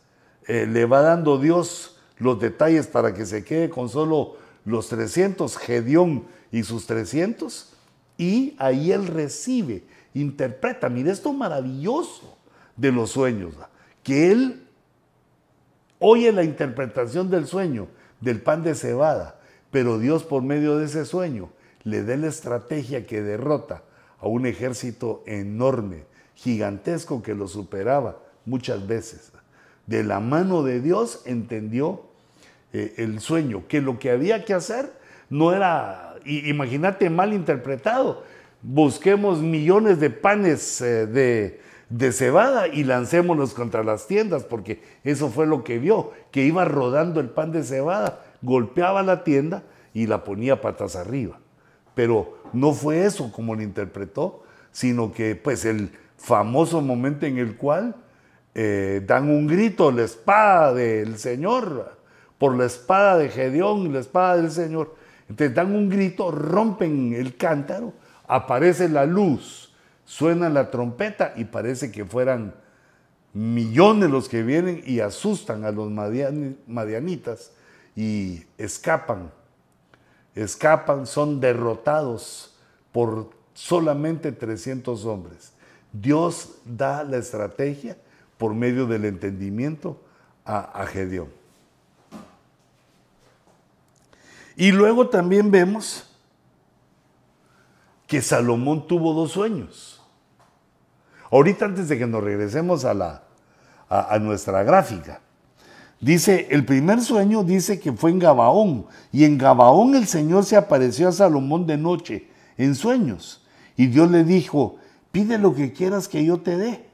[0.47, 5.57] eh, le va dando Dios los detalles para que se quede con solo los 300,
[5.57, 7.73] Gedeón y sus 300,
[8.17, 12.37] y ahí él recibe, interpreta, mire esto maravilloso
[12.75, 13.53] de los sueños,
[14.03, 14.67] que él
[15.99, 17.87] oye la interpretación del sueño,
[18.19, 19.39] del pan de cebada,
[19.71, 21.49] pero Dios por medio de ese sueño
[21.83, 23.83] le da la estrategia que derrota
[24.19, 29.31] a un ejército enorme, gigantesco que lo superaba muchas veces.
[29.87, 32.10] De la mano de Dios entendió
[32.73, 34.91] eh, el sueño, que lo que había que hacer
[35.29, 38.23] no era, imagínate, mal interpretado.
[38.61, 45.29] Busquemos millones de panes eh, de, de cebada y lancémonos contra las tiendas, porque eso
[45.29, 50.07] fue lo que vio, que iba rodando el pan de cebada, golpeaba la tienda y
[50.07, 51.39] la ponía patas arriba.
[51.95, 57.57] Pero no fue eso como lo interpretó, sino que pues el famoso momento en el
[57.57, 57.95] cual
[58.53, 61.97] eh, dan un grito, la espada del Señor,
[62.41, 64.95] por la espada de Gedeón y la espada del Señor.
[65.29, 67.93] Entonces dan un grito, rompen el cántaro,
[68.27, 69.71] aparece la luz,
[70.05, 72.55] suena la trompeta y parece que fueran
[73.31, 77.51] millones los que vienen y asustan a los madianitas
[77.95, 79.31] y escapan,
[80.33, 82.57] escapan, son derrotados
[82.91, 85.53] por solamente 300 hombres.
[85.93, 87.97] Dios da la estrategia
[88.39, 90.01] por medio del entendimiento
[90.43, 91.40] a, a Gedeón.
[94.55, 96.07] Y luego también vemos
[98.07, 100.01] que Salomón tuvo dos sueños.
[101.31, 103.23] Ahorita antes de que nos regresemos a, la,
[103.87, 105.21] a, nuestra gráfica,
[106.01, 110.57] dice, el primer sueño dice que fue en Gabaón, y en Gabaón el Señor se
[110.57, 113.45] apareció a Salomón de noche, en sueños,
[113.77, 114.75] y Dios le dijo,
[115.13, 116.85] pide lo que quieras que yo te dé.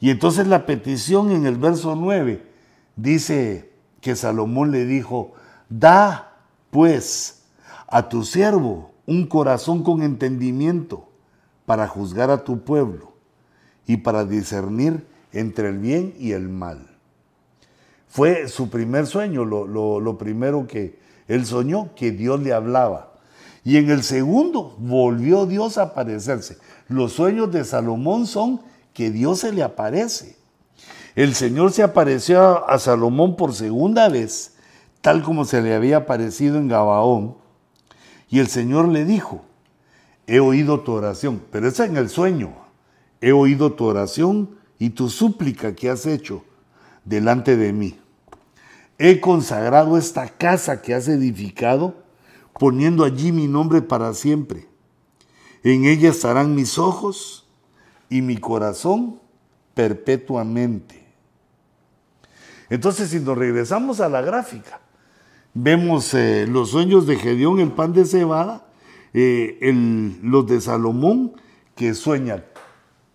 [0.00, 2.46] Y entonces la petición en el verso 9
[2.94, 5.32] dice que Salomón le dijo,
[5.70, 6.33] da
[6.74, 7.44] pues
[7.86, 11.08] a tu siervo un corazón con entendimiento
[11.66, 13.12] para juzgar a tu pueblo
[13.86, 16.98] y para discernir entre el bien y el mal.
[18.08, 23.12] Fue su primer sueño, lo, primero que él soñó, que Dios le hablaba.
[23.62, 26.58] Y en el segundo volvió Dios a aparecerse.
[26.88, 28.60] Los sueños de Salomón son
[28.92, 30.34] que Dios se le aparece.
[31.14, 34.53] El Señor se apareció a Salomón por segunda vez
[35.04, 37.36] tal como se le había aparecido en Gabaón,
[38.30, 39.44] y el Señor le dijo,
[40.26, 42.54] he oído tu oración, pero es en el sueño,
[43.20, 46.42] he oído tu oración y tu súplica que has hecho
[47.04, 48.00] delante de mí.
[48.96, 51.96] He consagrado esta casa que has edificado,
[52.58, 54.66] poniendo allí mi nombre para siempre.
[55.64, 57.46] En ella estarán mis ojos
[58.08, 59.20] y mi corazón
[59.74, 61.06] perpetuamente.
[62.70, 64.80] Entonces, si nos regresamos a la gráfica,
[65.56, 68.66] Vemos eh, los sueños de Gedeón, el pan de cebada,
[69.12, 69.56] eh,
[70.20, 71.34] los de Salomón,
[71.76, 72.44] que sueña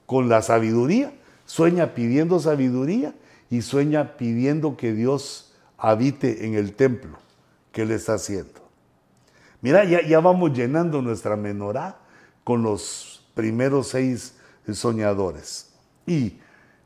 [0.05, 1.13] con la sabiduría,
[1.45, 3.13] sueña pidiendo sabiduría
[3.49, 7.17] y sueña pidiendo que Dios habite en el templo
[7.73, 8.61] que él está haciendo.
[9.61, 11.97] Mira, ya, ya vamos llenando nuestra menorá
[12.45, 14.37] con los primeros seis
[14.71, 15.73] soñadores.
[16.07, 16.37] Y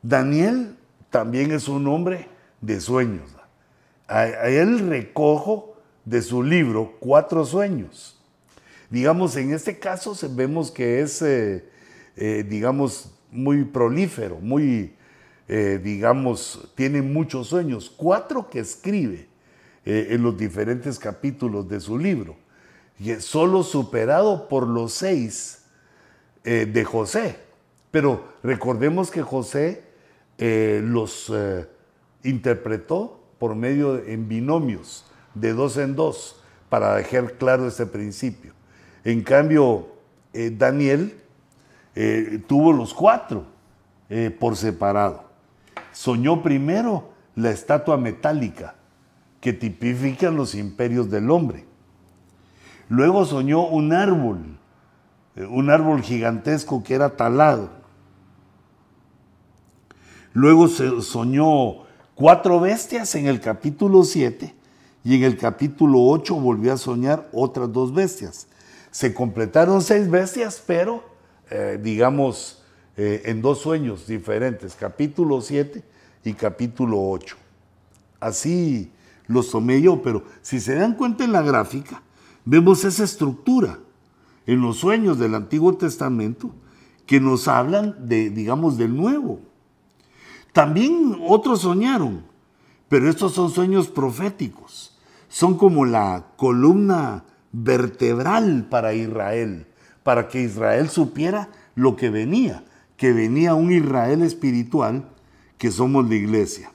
[0.02, 0.76] Daniel
[1.10, 2.26] también es un hombre
[2.60, 3.33] de sueños
[4.08, 8.20] a, él recojo de su libro cuatro sueños.
[8.90, 11.64] Digamos, en este caso vemos que es, eh,
[12.16, 14.94] eh, digamos, muy prolífero, muy,
[15.48, 17.92] eh, digamos, tiene muchos sueños.
[17.94, 19.28] Cuatro que escribe
[19.86, 22.36] en los diferentes capítulos de su libro.
[22.98, 25.64] Y es solo superado por los seis
[26.42, 27.36] de José.
[27.90, 29.82] Pero recordemos que José
[30.38, 31.30] los
[32.22, 36.40] interpretó por medio en binomios, de dos en dos,
[36.70, 38.54] para dejar claro este principio.
[39.04, 39.86] En cambio,
[40.32, 41.14] eh, Daniel
[41.94, 43.44] eh, tuvo los cuatro
[44.08, 45.24] eh, por separado.
[45.92, 48.76] soñó primero la estatua metálica
[49.42, 51.66] que tipifica los imperios del hombre.
[52.88, 54.56] Luego soñó un árbol,
[55.36, 57.68] un árbol gigantesco que era talado.
[60.32, 61.83] Luego se soñó
[62.14, 64.54] cuatro bestias en el capítulo 7
[65.04, 68.46] y en el capítulo 8 volvió a soñar otras dos bestias.
[68.90, 71.04] Se completaron seis bestias, pero
[71.50, 72.62] eh, digamos
[72.96, 75.82] eh, en dos sueños diferentes, capítulo 7
[76.24, 77.36] y capítulo 8.
[78.20, 78.90] Así
[79.26, 82.02] los tomé yo, pero si se dan cuenta en la gráfica,
[82.44, 83.78] vemos esa estructura
[84.46, 86.50] en los sueños del Antiguo Testamento
[87.06, 89.40] que nos hablan de, digamos, del Nuevo.
[90.54, 92.22] También otros soñaron,
[92.88, 94.96] pero estos son sueños proféticos.
[95.28, 99.66] Son como la columna vertebral para Israel,
[100.04, 102.62] para que Israel supiera lo que venía,
[102.96, 105.08] que venía un Israel espiritual,
[105.58, 106.70] que somos la iglesia.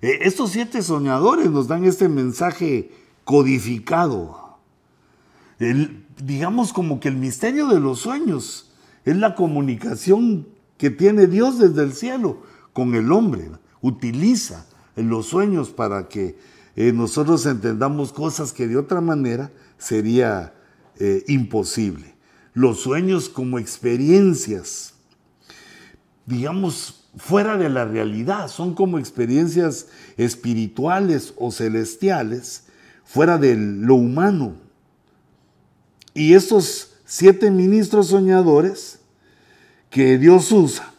[0.00, 2.92] Eh, estos siete soñadores nos dan este mensaje
[3.24, 4.58] codificado.
[6.18, 8.70] digamos como que el misterio de los sueños
[9.04, 10.46] es la comunicación
[10.78, 13.50] que tiene Dios desde el cielo con el hombre.
[13.80, 14.66] Utiliza
[14.96, 16.36] los sueños para que
[16.76, 20.52] eh, nosotros entendamos cosas que de otra manera sería
[20.98, 22.14] eh, imposible.
[22.52, 24.92] Los sueños como experiencias,
[26.26, 29.86] digamos, fuera de la realidad, son como experiencias
[30.18, 32.64] espirituales o celestiales,
[33.06, 34.54] fuera de lo humano.
[36.12, 38.98] Y estos siete ministros soñadores
[39.88, 40.92] que Dios usa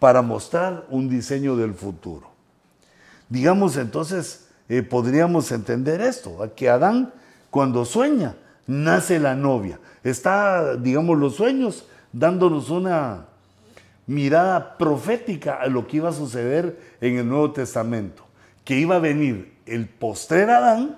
[0.00, 2.28] para mostrar un diseño del futuro.
[3.28, 7.12] Digamos entonces, eh, podríamos entender esto, que Adán
[7.50, 8.36] cuando sueña,
[8.66, 9.78] nace la novia.
[10.02, 13.26] Está, digamos, los sueños dándonos una
[14.06, 18.24] mirada profética a lo que iba a suceder en el Nuevo Testamento,
[18.64, 20.96] que iba a venir el postrer Adán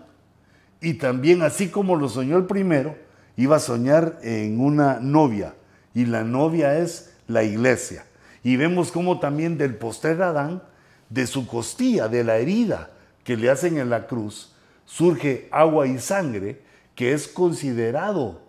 [0.81, 2.97] y también así como lo soñó el primero,
[3.37, 5.55] iba a soñar en una novia
[5.95, 8.05] y la novia es la iglesia.
[8.43, 10.63] Y vemos cómo también del postrer Adán,
[11.09, 12.91] de su costilla, de la herida
[13.25, 14.53] que le hacen en la cruz,
[14.85, 16.61] surge agua y sangre,
[16.95, 18.41] que es considerado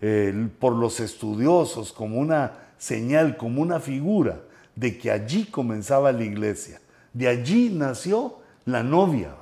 [0.00, 4.40] eh, por los estudiosos como una señal, como una figura
[4.76, 6.80] de que allí comenzaba la iglesia.
[7.12, 9.34] De allí nació la novia.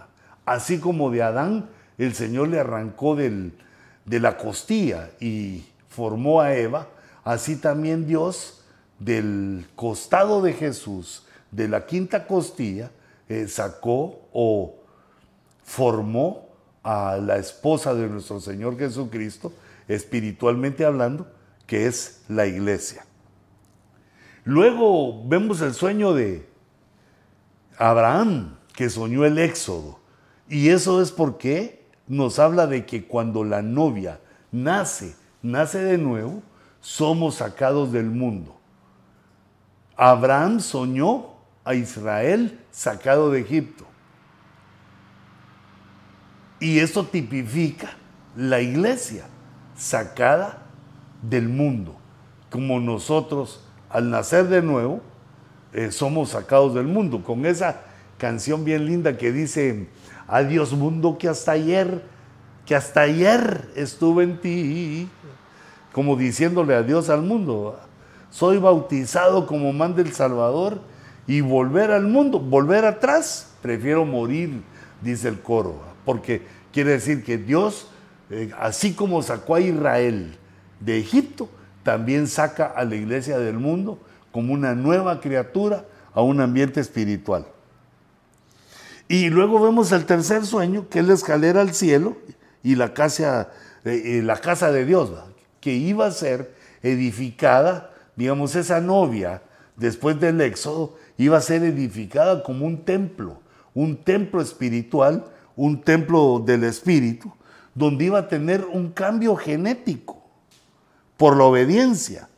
[0.45, 3.53] Así como de Adán el Señor le arrancó de
[4.07, 6.89] la costilla y formó a Eva,
[7.25, 8.58] así también Dios
[8.99, 12.91] del costado de Jesús, de la quinta costilla,
[13.29, 14.77] eh, sacó o
[15.65, 16.49] formó
[16.83, 19.53] a la esposa de nuestro Señor Jesucristo,
[19.87, 21.27] espiritualmente hablando,
[21.67, 23.05] que es la iglesia.
[24.45, 26.49] Luego vemos el sueño de
[27.77, 29.99] Abraham, que soñó el éxodo.
[30.49, 34.21] Y eso es porque nos habla de que cuando la novia
[34.51, 36.43] nace, nace de nuevo,
[36.81, 38.58] somos sacados del mundo.
[39.99, 41.27] Abraham soñó
[41.65, 43.85] a Israel sacado de Egipto.
[46.61, 47.91] Y eso tipifica
[48.37, 49.27] la iglesia
[49.77, 50.63] sacada
[51.21, 51.97] del mundo,
[52.49, 55.01] como nosotros al nacer de nuevo
[55.73, 57.83] eh, somos sacados del mundo, con esa
[58.19, 59.89] canción bien linda que dice,
[60.29, 62.05] adiós mundo que hasta ayer,
[62.65, 65.09] que hasta ayer estuve en ti,
[65.93, 67.81] como diciéndole adiós al mundo
[68.31, 70.81] soy bautizado como man del Salvador
[71.27, 74.63] y volver al mundo, volver atrás, prefiero morir,
[75.03, 77.89] dice el coro, porque quiere decir que Dios,
[78.31, 80.37] eh, así como sacó a Israel
[80.81, 81.49] de Egipto,
[81.83, 83.99] también saca a la iglesia del mundo
[84.33, 87.47] como una nueva criatura a un ambiente espiritual.
[89.09, 92.19] Y luego vemos el tercer sueño, que es la escalera al cielo
[92.63, 93.51] y la casa,
[93.85, 95.11] eh, la casa de Dios,
[95.61, 99.43] que iba a ser edificada digamos, esa novia,
[99.77, 103.39] después del éxodo, iba a ser edificada como un templo,
[103.75, 107.33] un templo espiritual, un templo del espíritu,
[107.77, 110.21] donde iba a tener un cambio genético
[111.17, 112.29] por la obediencia,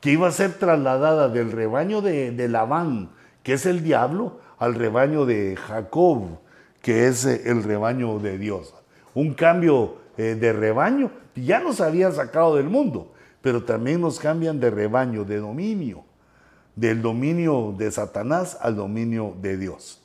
[0.00, 3.10] que iba a ser trasladada del rebaño de, Labán,
[3.44, 6.40] que es el diablo, al rebaño de Jacob,
[6.82, 8.74] que es eh, el rebaño de Dios.
[9.14, 13.13] Un cambio eh, de rebaño, ya nos había sacado del mundo,
[13.44, 16.02] pero también nos cambian de rebaño, de dominio,
[16.74, 20.00] del dominio de Satanás al dominio de Dios.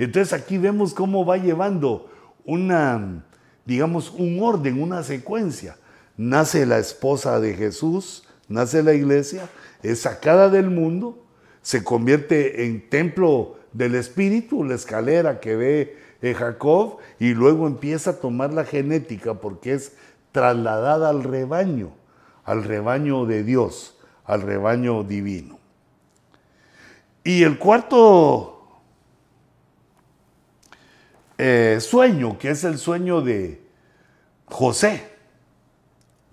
[0.00, 2.10] Entonces aquí vemos cómo va llevando
[2.44, 3.24] una,
[3.64, 5.76] digamos, un orden, una secuencia.
[6.16, 9.48] Nace la esposa de Jesús, nace la iglesia,
[9.84, 11.24] es sacada del mundo,
[11.62, 18.10] se convierte en templo del espíritu, la escalera que ve eh, Jacob, y luego empieza
[18.10, 19.92] a tomar la genética porque es
[20.32, 22.01] trasladada al rebaño,
[22.44, 25.58] al rebaño de Dios, al rebaño divino.
[27.24, 28.80] Y el cuarto
[31.38, 33.62] eh, sueño, que es el sueño de
[34.46, 35.08] José.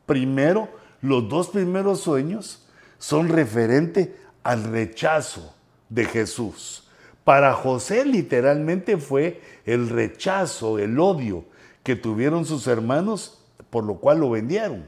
[0.05, 0.69] Primero,
[1.01, 5.55] los dos primeros sueños son referente al rechazo
[5.89, 6.87] de Jesús.
[7.23, 11.45] Para José literalmente fue el rechazo, el odio
[11.83, 13.39] que tuvieron sus hermanos,
[13.69, 14.87] por lo cual lo vendieron.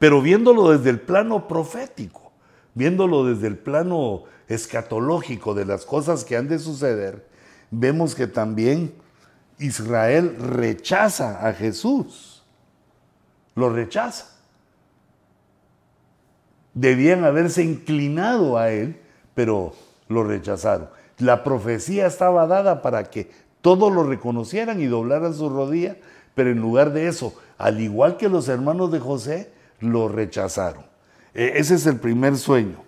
[0.00, 2.32] Pero viéndolo desde el plano profético,
[2.72, 7.28] viéndolo desde el plano escatológico de las cosas que han de suceder,
[7.70, 8.94] vemos que también
[9.58, 12.42] Israel rechaza a Jesús.
[13.54, 14.38] Lo rechaza.
[16.72, 18.98] Debían haberse inclinado a él,
[19.34, 19.74] pero
[20.08, 20.88] lo rechazaron.
[21.18, 23.30] La profecía estaba dada para que
[23.60, 25.98] todos lo reconocieran y doblaran su rodilla,
[26.34, 30.84] pero en lugar de eso, al igual que los hermanos de José, lo rechazaron.
[31.34, 32.82] E, ese es el primer sueño.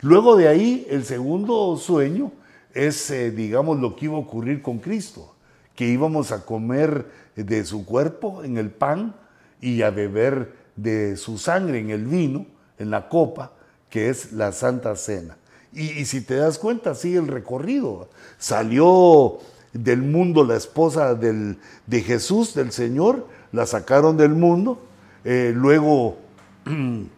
[0.00, 2.32] Luego de ahí, el segundo sueño
[2.74, 5.34] es, eh, digamos, lo que iba a ocurrir con Cristo,
[5.74, 9.14] que íbamos a comer de su cuerpo en el pan
[9.60, 12.46] y a beber de su sangre en el vino,
[12.78, 13.52] en la copa,
[13.88, 15.36] que es la Santa Cena.
[15.72, 18.10] Y, si te das cuenta, sigue el recorrido.
[18.38, 19.38] Salió
[19.72, 24.82] del mundo la esposa del, de Jesús, del Señor, la sacaron del mundo,
[25.24, 26.18] eh, luego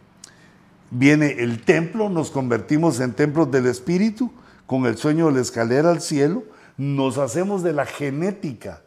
[0.91, 4.33] viene el templo, nos convertimos en templos del Espíritu
[4.67, 6.45] con el sueño de la escalera al cielo,
[6.77, 8.83] nos hacemos de la genética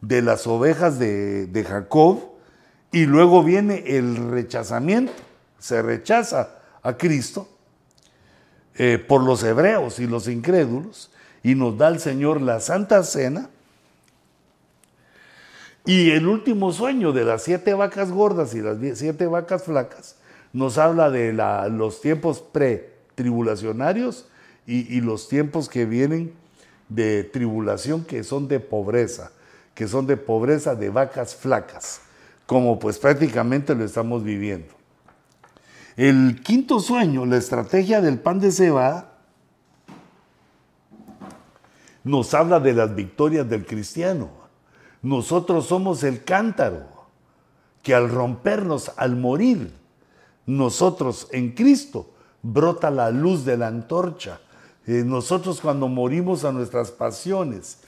[0.00, 2.20] de las ovejas de, Jacob
[2.92, 5.12] y luego viene el rechazamiento,
[5.58, 6.50] se rechaza
[6.82, 7.48] a Cristo
[8.76, 11.10] eh, por los hebreos y los incrédulos
[11.42, 13.50] y nos da el Señor la Santa Cena.
[15.86, 20.16] Y el último sueño de las siete vacas gordas y las siete vacas flacas
[20.54, 24.26] nos habla de los tiempos pre-tribulacionarios
[24.66, 26.32] y, los tiempos que vienen
[26.88, 29.32] de tribulación que son de pobreza,
[29.74, 32.00] que son de pobreza de vacas flacas,
[32.46, 34.72] como pues prácticamente lo estamos viviendo.
[35.96, 39.12] El quinto sueño, la estrategia del pan de cebada,
[42.04, 44.43] nos habla de las victorias del cristiano.
[45.04, 46.86] Nosotros somos el cántaro
[47.82, 49.70] que al rompernos, al morir,
[50.46, 52.08] nosotros en Cristo
[52.42, 54.40] brota la luz de la antorcha.
[54.86, 57.80] Eh, nosotros cuando morimos a nuestras pasiones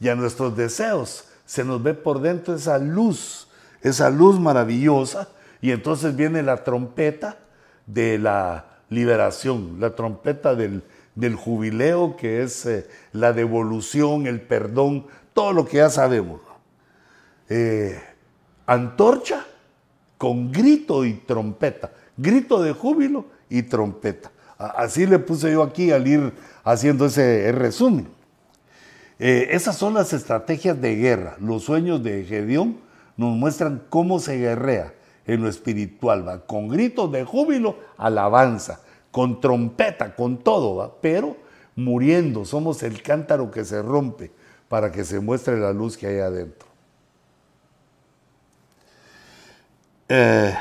[0.00, 3.46] y a nuestros deseos, se nos ve por dentro esa luz,
[3.80, 5.28] esa luz maravillosa,
[5.62, 7.38] y entonces viene la trompeta
[7.86, 10.82] de la liberación, la trompeta del,
[11.36, 16.40] jubileo, que es eh, la devolución, el perdón, todo lo que ya sabemos.
[17.48, 18.00] Eh,
[18.66, 19.46] antorcha
[20.18, 24.30] con grito y trompeta, grito de júbilo y trompeta.
[24.58, 26.32] Así le puse yo aquí al ir
[26.64, 28.08] haciendo ese resumen.
[29.18, 31.36] Eh, esas son las estrategias de guerra.
[31.40, 32.78] Los sueños de Gedeón
[33.16, 34.94] nos muestran cómo se guerrea
[35.26, 36.46] en lo espiritual, ¿va?
[36.46, 38.80] con gritos de júbilo, alabanza,
[39.10, 41.00] con trompeta, con todo, ¿va?
[41.00, 41.36] pero
[41.74, 44.30] muriendo, somos el cántaro que se rompe
[44.68, 46.68] para que se muestre la luz que hay adentro.
[50.08, 50.54] Eh,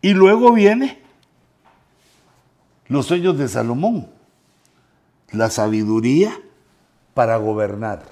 [0.00, 1.02] y luego viene
[2.88, 4.08] los sueños de Salomón,
[5.30, 6.38] la sabiduría
[7.14, 8.02] para gobernar,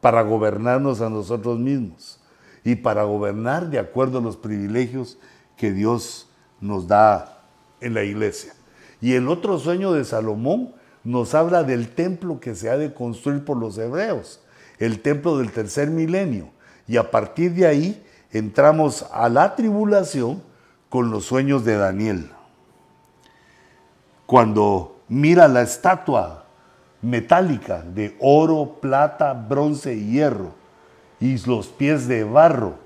[0.00, 2.20] para gobernarnos a nosotros mismos
[2.64, 5.18] y para gobernar de acuerdo a los privilegios
[5.56, 6.28] que Dios
[6.60, 7.42] nos da
[7.80, 8.52] en la iglesia.
[9.00, 13.44] Y el otro sueño de Salomón nos habla del templo que se ha de construir
[13.44, 14.40] por los hebreos,
[14.78, 16.50] el templo del tercer milenio.
[16.86, 20.42] Y a partir de ahí entramos a la tribulación
[20.88, 22.30] con los sueños de Daniel.
[24.26, 26.44] Cuando mira la estatua
[27.02, 30.54] metálica de oro, plata, bronce y hierro
[31.18, 32.78] y los pies de barro,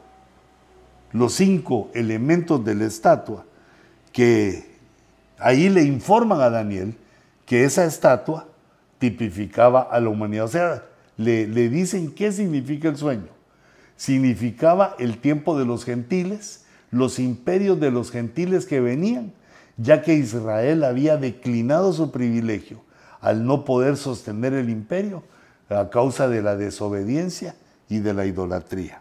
[1.13, 3.45] los cinco elementos de la estatua,
[4.13, 4.79] que
[5.39, 6.97] ahí le informan a Daniel
[7.47, 8.47] que esa estatua
[8.99, 10.47] tipificaba a la humanidad.
[10.47, 10.83] O sea,
[11.17, 13.34] le, le dicen qué significa el sueño.
[13.97, 19.33] Significaba el tiempo de los gentiles, los imperios de los gentiles que venían,
[19.77, 22.81] ya que Israel había declinado su privilegio
[23.21, 25.23] al no poder sostener el imperio
[25.69, 27.57] a causa de la desobediencia
[27.89, 29.01] y de la idolatría.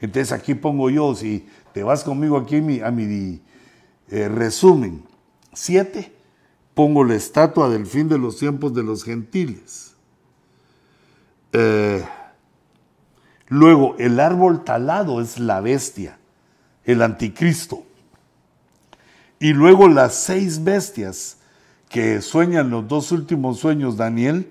[0.00, 3.40] Entonces aquí pongo yo, si te vas conmigo aquí a mi,
[4.08, 5.04] eh, resumen,
[5.52, 6.12] siete,
[6.74, 9.94] pongo la estatua del fin de los tiempos de los gentiles.
[11.52, 12.04] Eh,
[13.48, 16.18] luego, el árbol talado es la bestia,
[16.84, 17.84] el anticristo.
[19.38, 21.38] Y luego las seis bestias
[21.88, 24.50] que sueñan los dos últimos sueños Daniel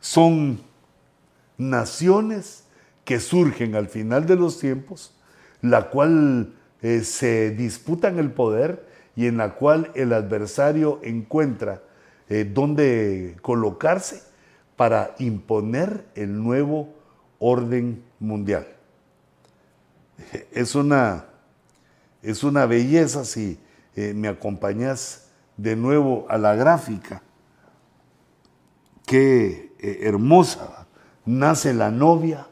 [0.00, 0.60] son
[1.58, 2.64] naciones
[3.04, 5.14] que surgen al final de los tiempos,
[5.60, 11.82] la cual eh, se disputan el poder y en la cual el adversario encuentra
[12.28, 14.22] eh, dónde colocarse
[14.76, 16.88] para imponer el nuevo
[17.42, 18.66] orden mundial.
[20.52, 21.26] Es una,
[22.22, 23.58] es una belleza si
[23.96, 27.22] eh, me acompañas de nuevo a la gráfica.
[29.04, 30.86] Qué eh, hermosa.
[31.24, 32.46] Nace la novia,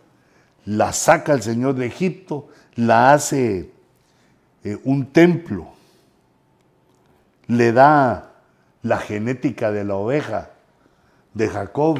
[0.64, 3.70] la saca el Señor de Egipto, la hace
[4.84, 5.72] un templo
[7.51, 8.30] le da
[8.82, 10.51] la genética de la oveja
[11.34, 11.99] de Jacob.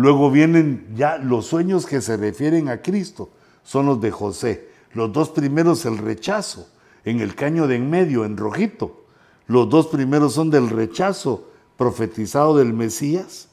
[0.00, 3.28] Luego vienen ya los sueños que se refieren a Cristo,
[3.62, 4.70] son los de José.
[4.94, 6.68] Los dos primeros el rechazo,
[7.04, 9.04] en el caño de en medio, en rojito.
[9.46, 13.50] Los dos primeros son del rechazo profetizado del Mesías.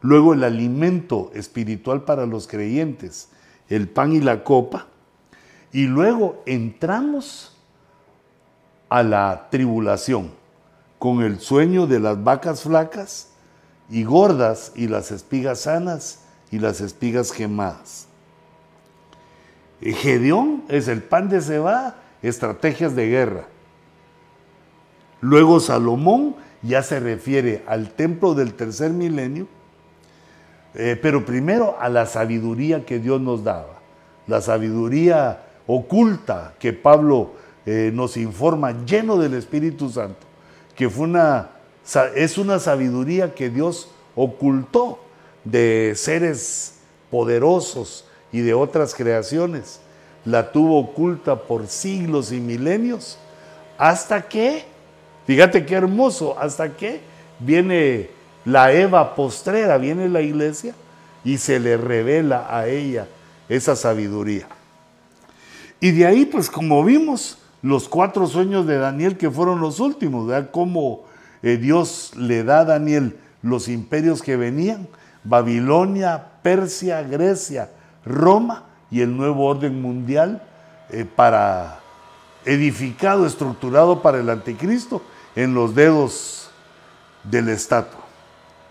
[0.00, 3.28] Luego el alimento espiritual para los creyentes,
[3.68, 4.86] el pan y la copa.
[5.70, 7.58] Y luego entramos
[8.88, 10.30] a la tribulación,
[10.98, 13.29] con el sueño de las vacas flacas
[13.90, 16.20] y gordas y las espigas sanas
[16.50, 18.06] y las espigas quemadas.
[19.80, 23.46] Gedeón es el pan de cebada, estrategias de guerra.
[25.20, 29.48] Luego Salomón ya se refiere al templo del tercer milenio,
[30.74, 33.80] eh, pero primero a la sabiduría que Dios nos daba,
[34.26, 37.32] la sabiduría oculta que Pablo
[37.66, 40.26] eh, nos informa, lleno del Espíritu Santo,
[40.74, 41.50] que fue una,
[42.14, 45.00] es una sabiduría que Dios ocultó
[45.44, 46.76] de seres
[47.10, 49.80] poderosos y de otras creaciones.
[50.24, 53.18] La tuvo oculta por siglos y milenios,
[53.78, 54.64] hasta que,
[55.26, 57.00] fíjate qué hermoso, hasta que
[57.38, 58.10] viene
[58.44, 60.74] la Eva postrera, viene la iglesia
[61.24, 63.08] y se le revela a ella
[63.48, 64.46] esa sabiduría.
[65.80, 70.26] Y de ahí, pues como vimos, los cuatro sueños de Daniel que fueron los últimos,
[70.26, 70.50] ¿verdad?
[70.50, 71.04] Cómo
[71.42, 74.88] eh, Dios le da a Daniel los imperios que venían,
[75.24, 77.70] Babilonia, Persia, Grecia,
[78.04, 80.42] Roma y el nuevo orden mundial
[80.90, 81.80] eh, para
[82.44, 85.02] edificado, estructurado para el anticristo
[85.36, 86.50] en los dedos
[87.24, 88.00] del estatua.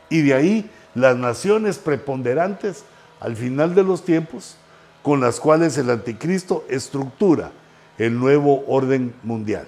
[0.09, 2.83] Y de ahí las naciones preponderantes
[3.19, 4.55] al final de los tiempos
[5.03, 7.51] con las cuales el anticristo estructura
[7.97, 9.67] el nuevo orden mundial.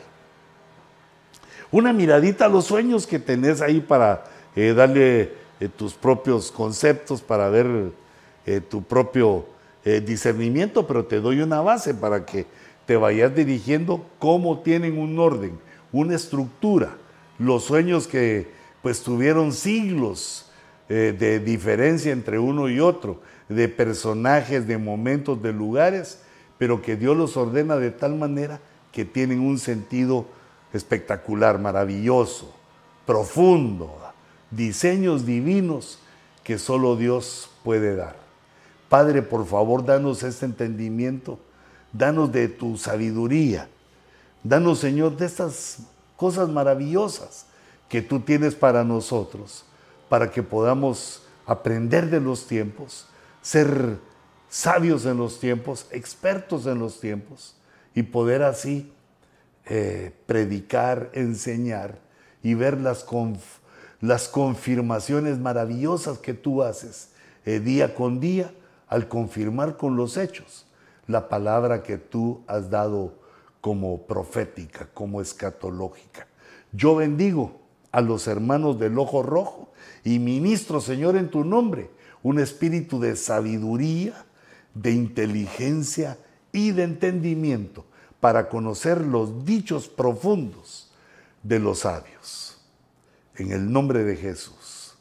[1.71, 4.25] Una miradita a los sueños que tenés ahí para
[4.57, 7.91] eh, darle eh, tus propios conceptos, para ver
[8.45, 9.45] eh, tu propio
[9.83, 12.45] discernimiento, pero te doy una base para que
[12.85, 15.57] te vayas dirigiendo cómo tienen un orden,
[15.91, 16.91] una estructura.
[17.39, 18.47] Los sueños que
[18.83, 20.51] pues tuvieron siglos
[20.87, 26.21] de diferencia entre uno y otro, de personajes, de momentos, de lugares,
[26.59, 28.59] pero que Dios los ordena de tal manera
[28.91, 30.27] que tienen un sentido
[30.73, 32.53] espectacular, maravilloso,
[33.05, 33.97] profundo,
[34.51, 35.99] diseños divinos
[36.43, 38.15] que solo Dios puede dar.
[38.89, 41.39] Padre, por favor, danos este entendimiento,
[41.93, 43.69] danos de tu sabiduría,
[44.43, 45.79] danos, Señor, de estas
[46.17, 47.45] cosas maravillosas
[47.87, 49.65] que tú tienes para nosotros,
[50.09, 53.07] para que podamos aprender de los tiempos,
[53.41, 53.97] ser
[54.49, 57.55] sabios en los tiempos, expertos en los tiempos,
[57.95, 58.91] y poder así
[59.73, 61.97] eh, predicar, enseñar
[62.43, 63.05] y ver las,
[64.01, 67.11] las, confirmaciones maravillosas que tú haces
[67.45, 68.53] eh, día con día
[68.89, 70.67] al confirmar con los hechos
[71.07, 73.13] la palabra que tú has dado
[73.61, 76.27] como profética, como escatológica.
[76.73, 77.61] Yo bendigo
[77.93, 79.71] a los hermanos del ojo rojo
[80.03, 81.91] y ministro, Señor, en tu nombre,
[82.23, 84.25] un espíritu de sabiduría,
[84.73, 86.17] de inteligencia
[86.51, 87.85] y de entendimiento
[88.21, 90.89] para conocer los dichos profundos
[91.43, 92.61] de los sabios.
[93.35, 94.95] En el nombre de Jesús.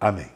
[0.00, 0.35] Amén.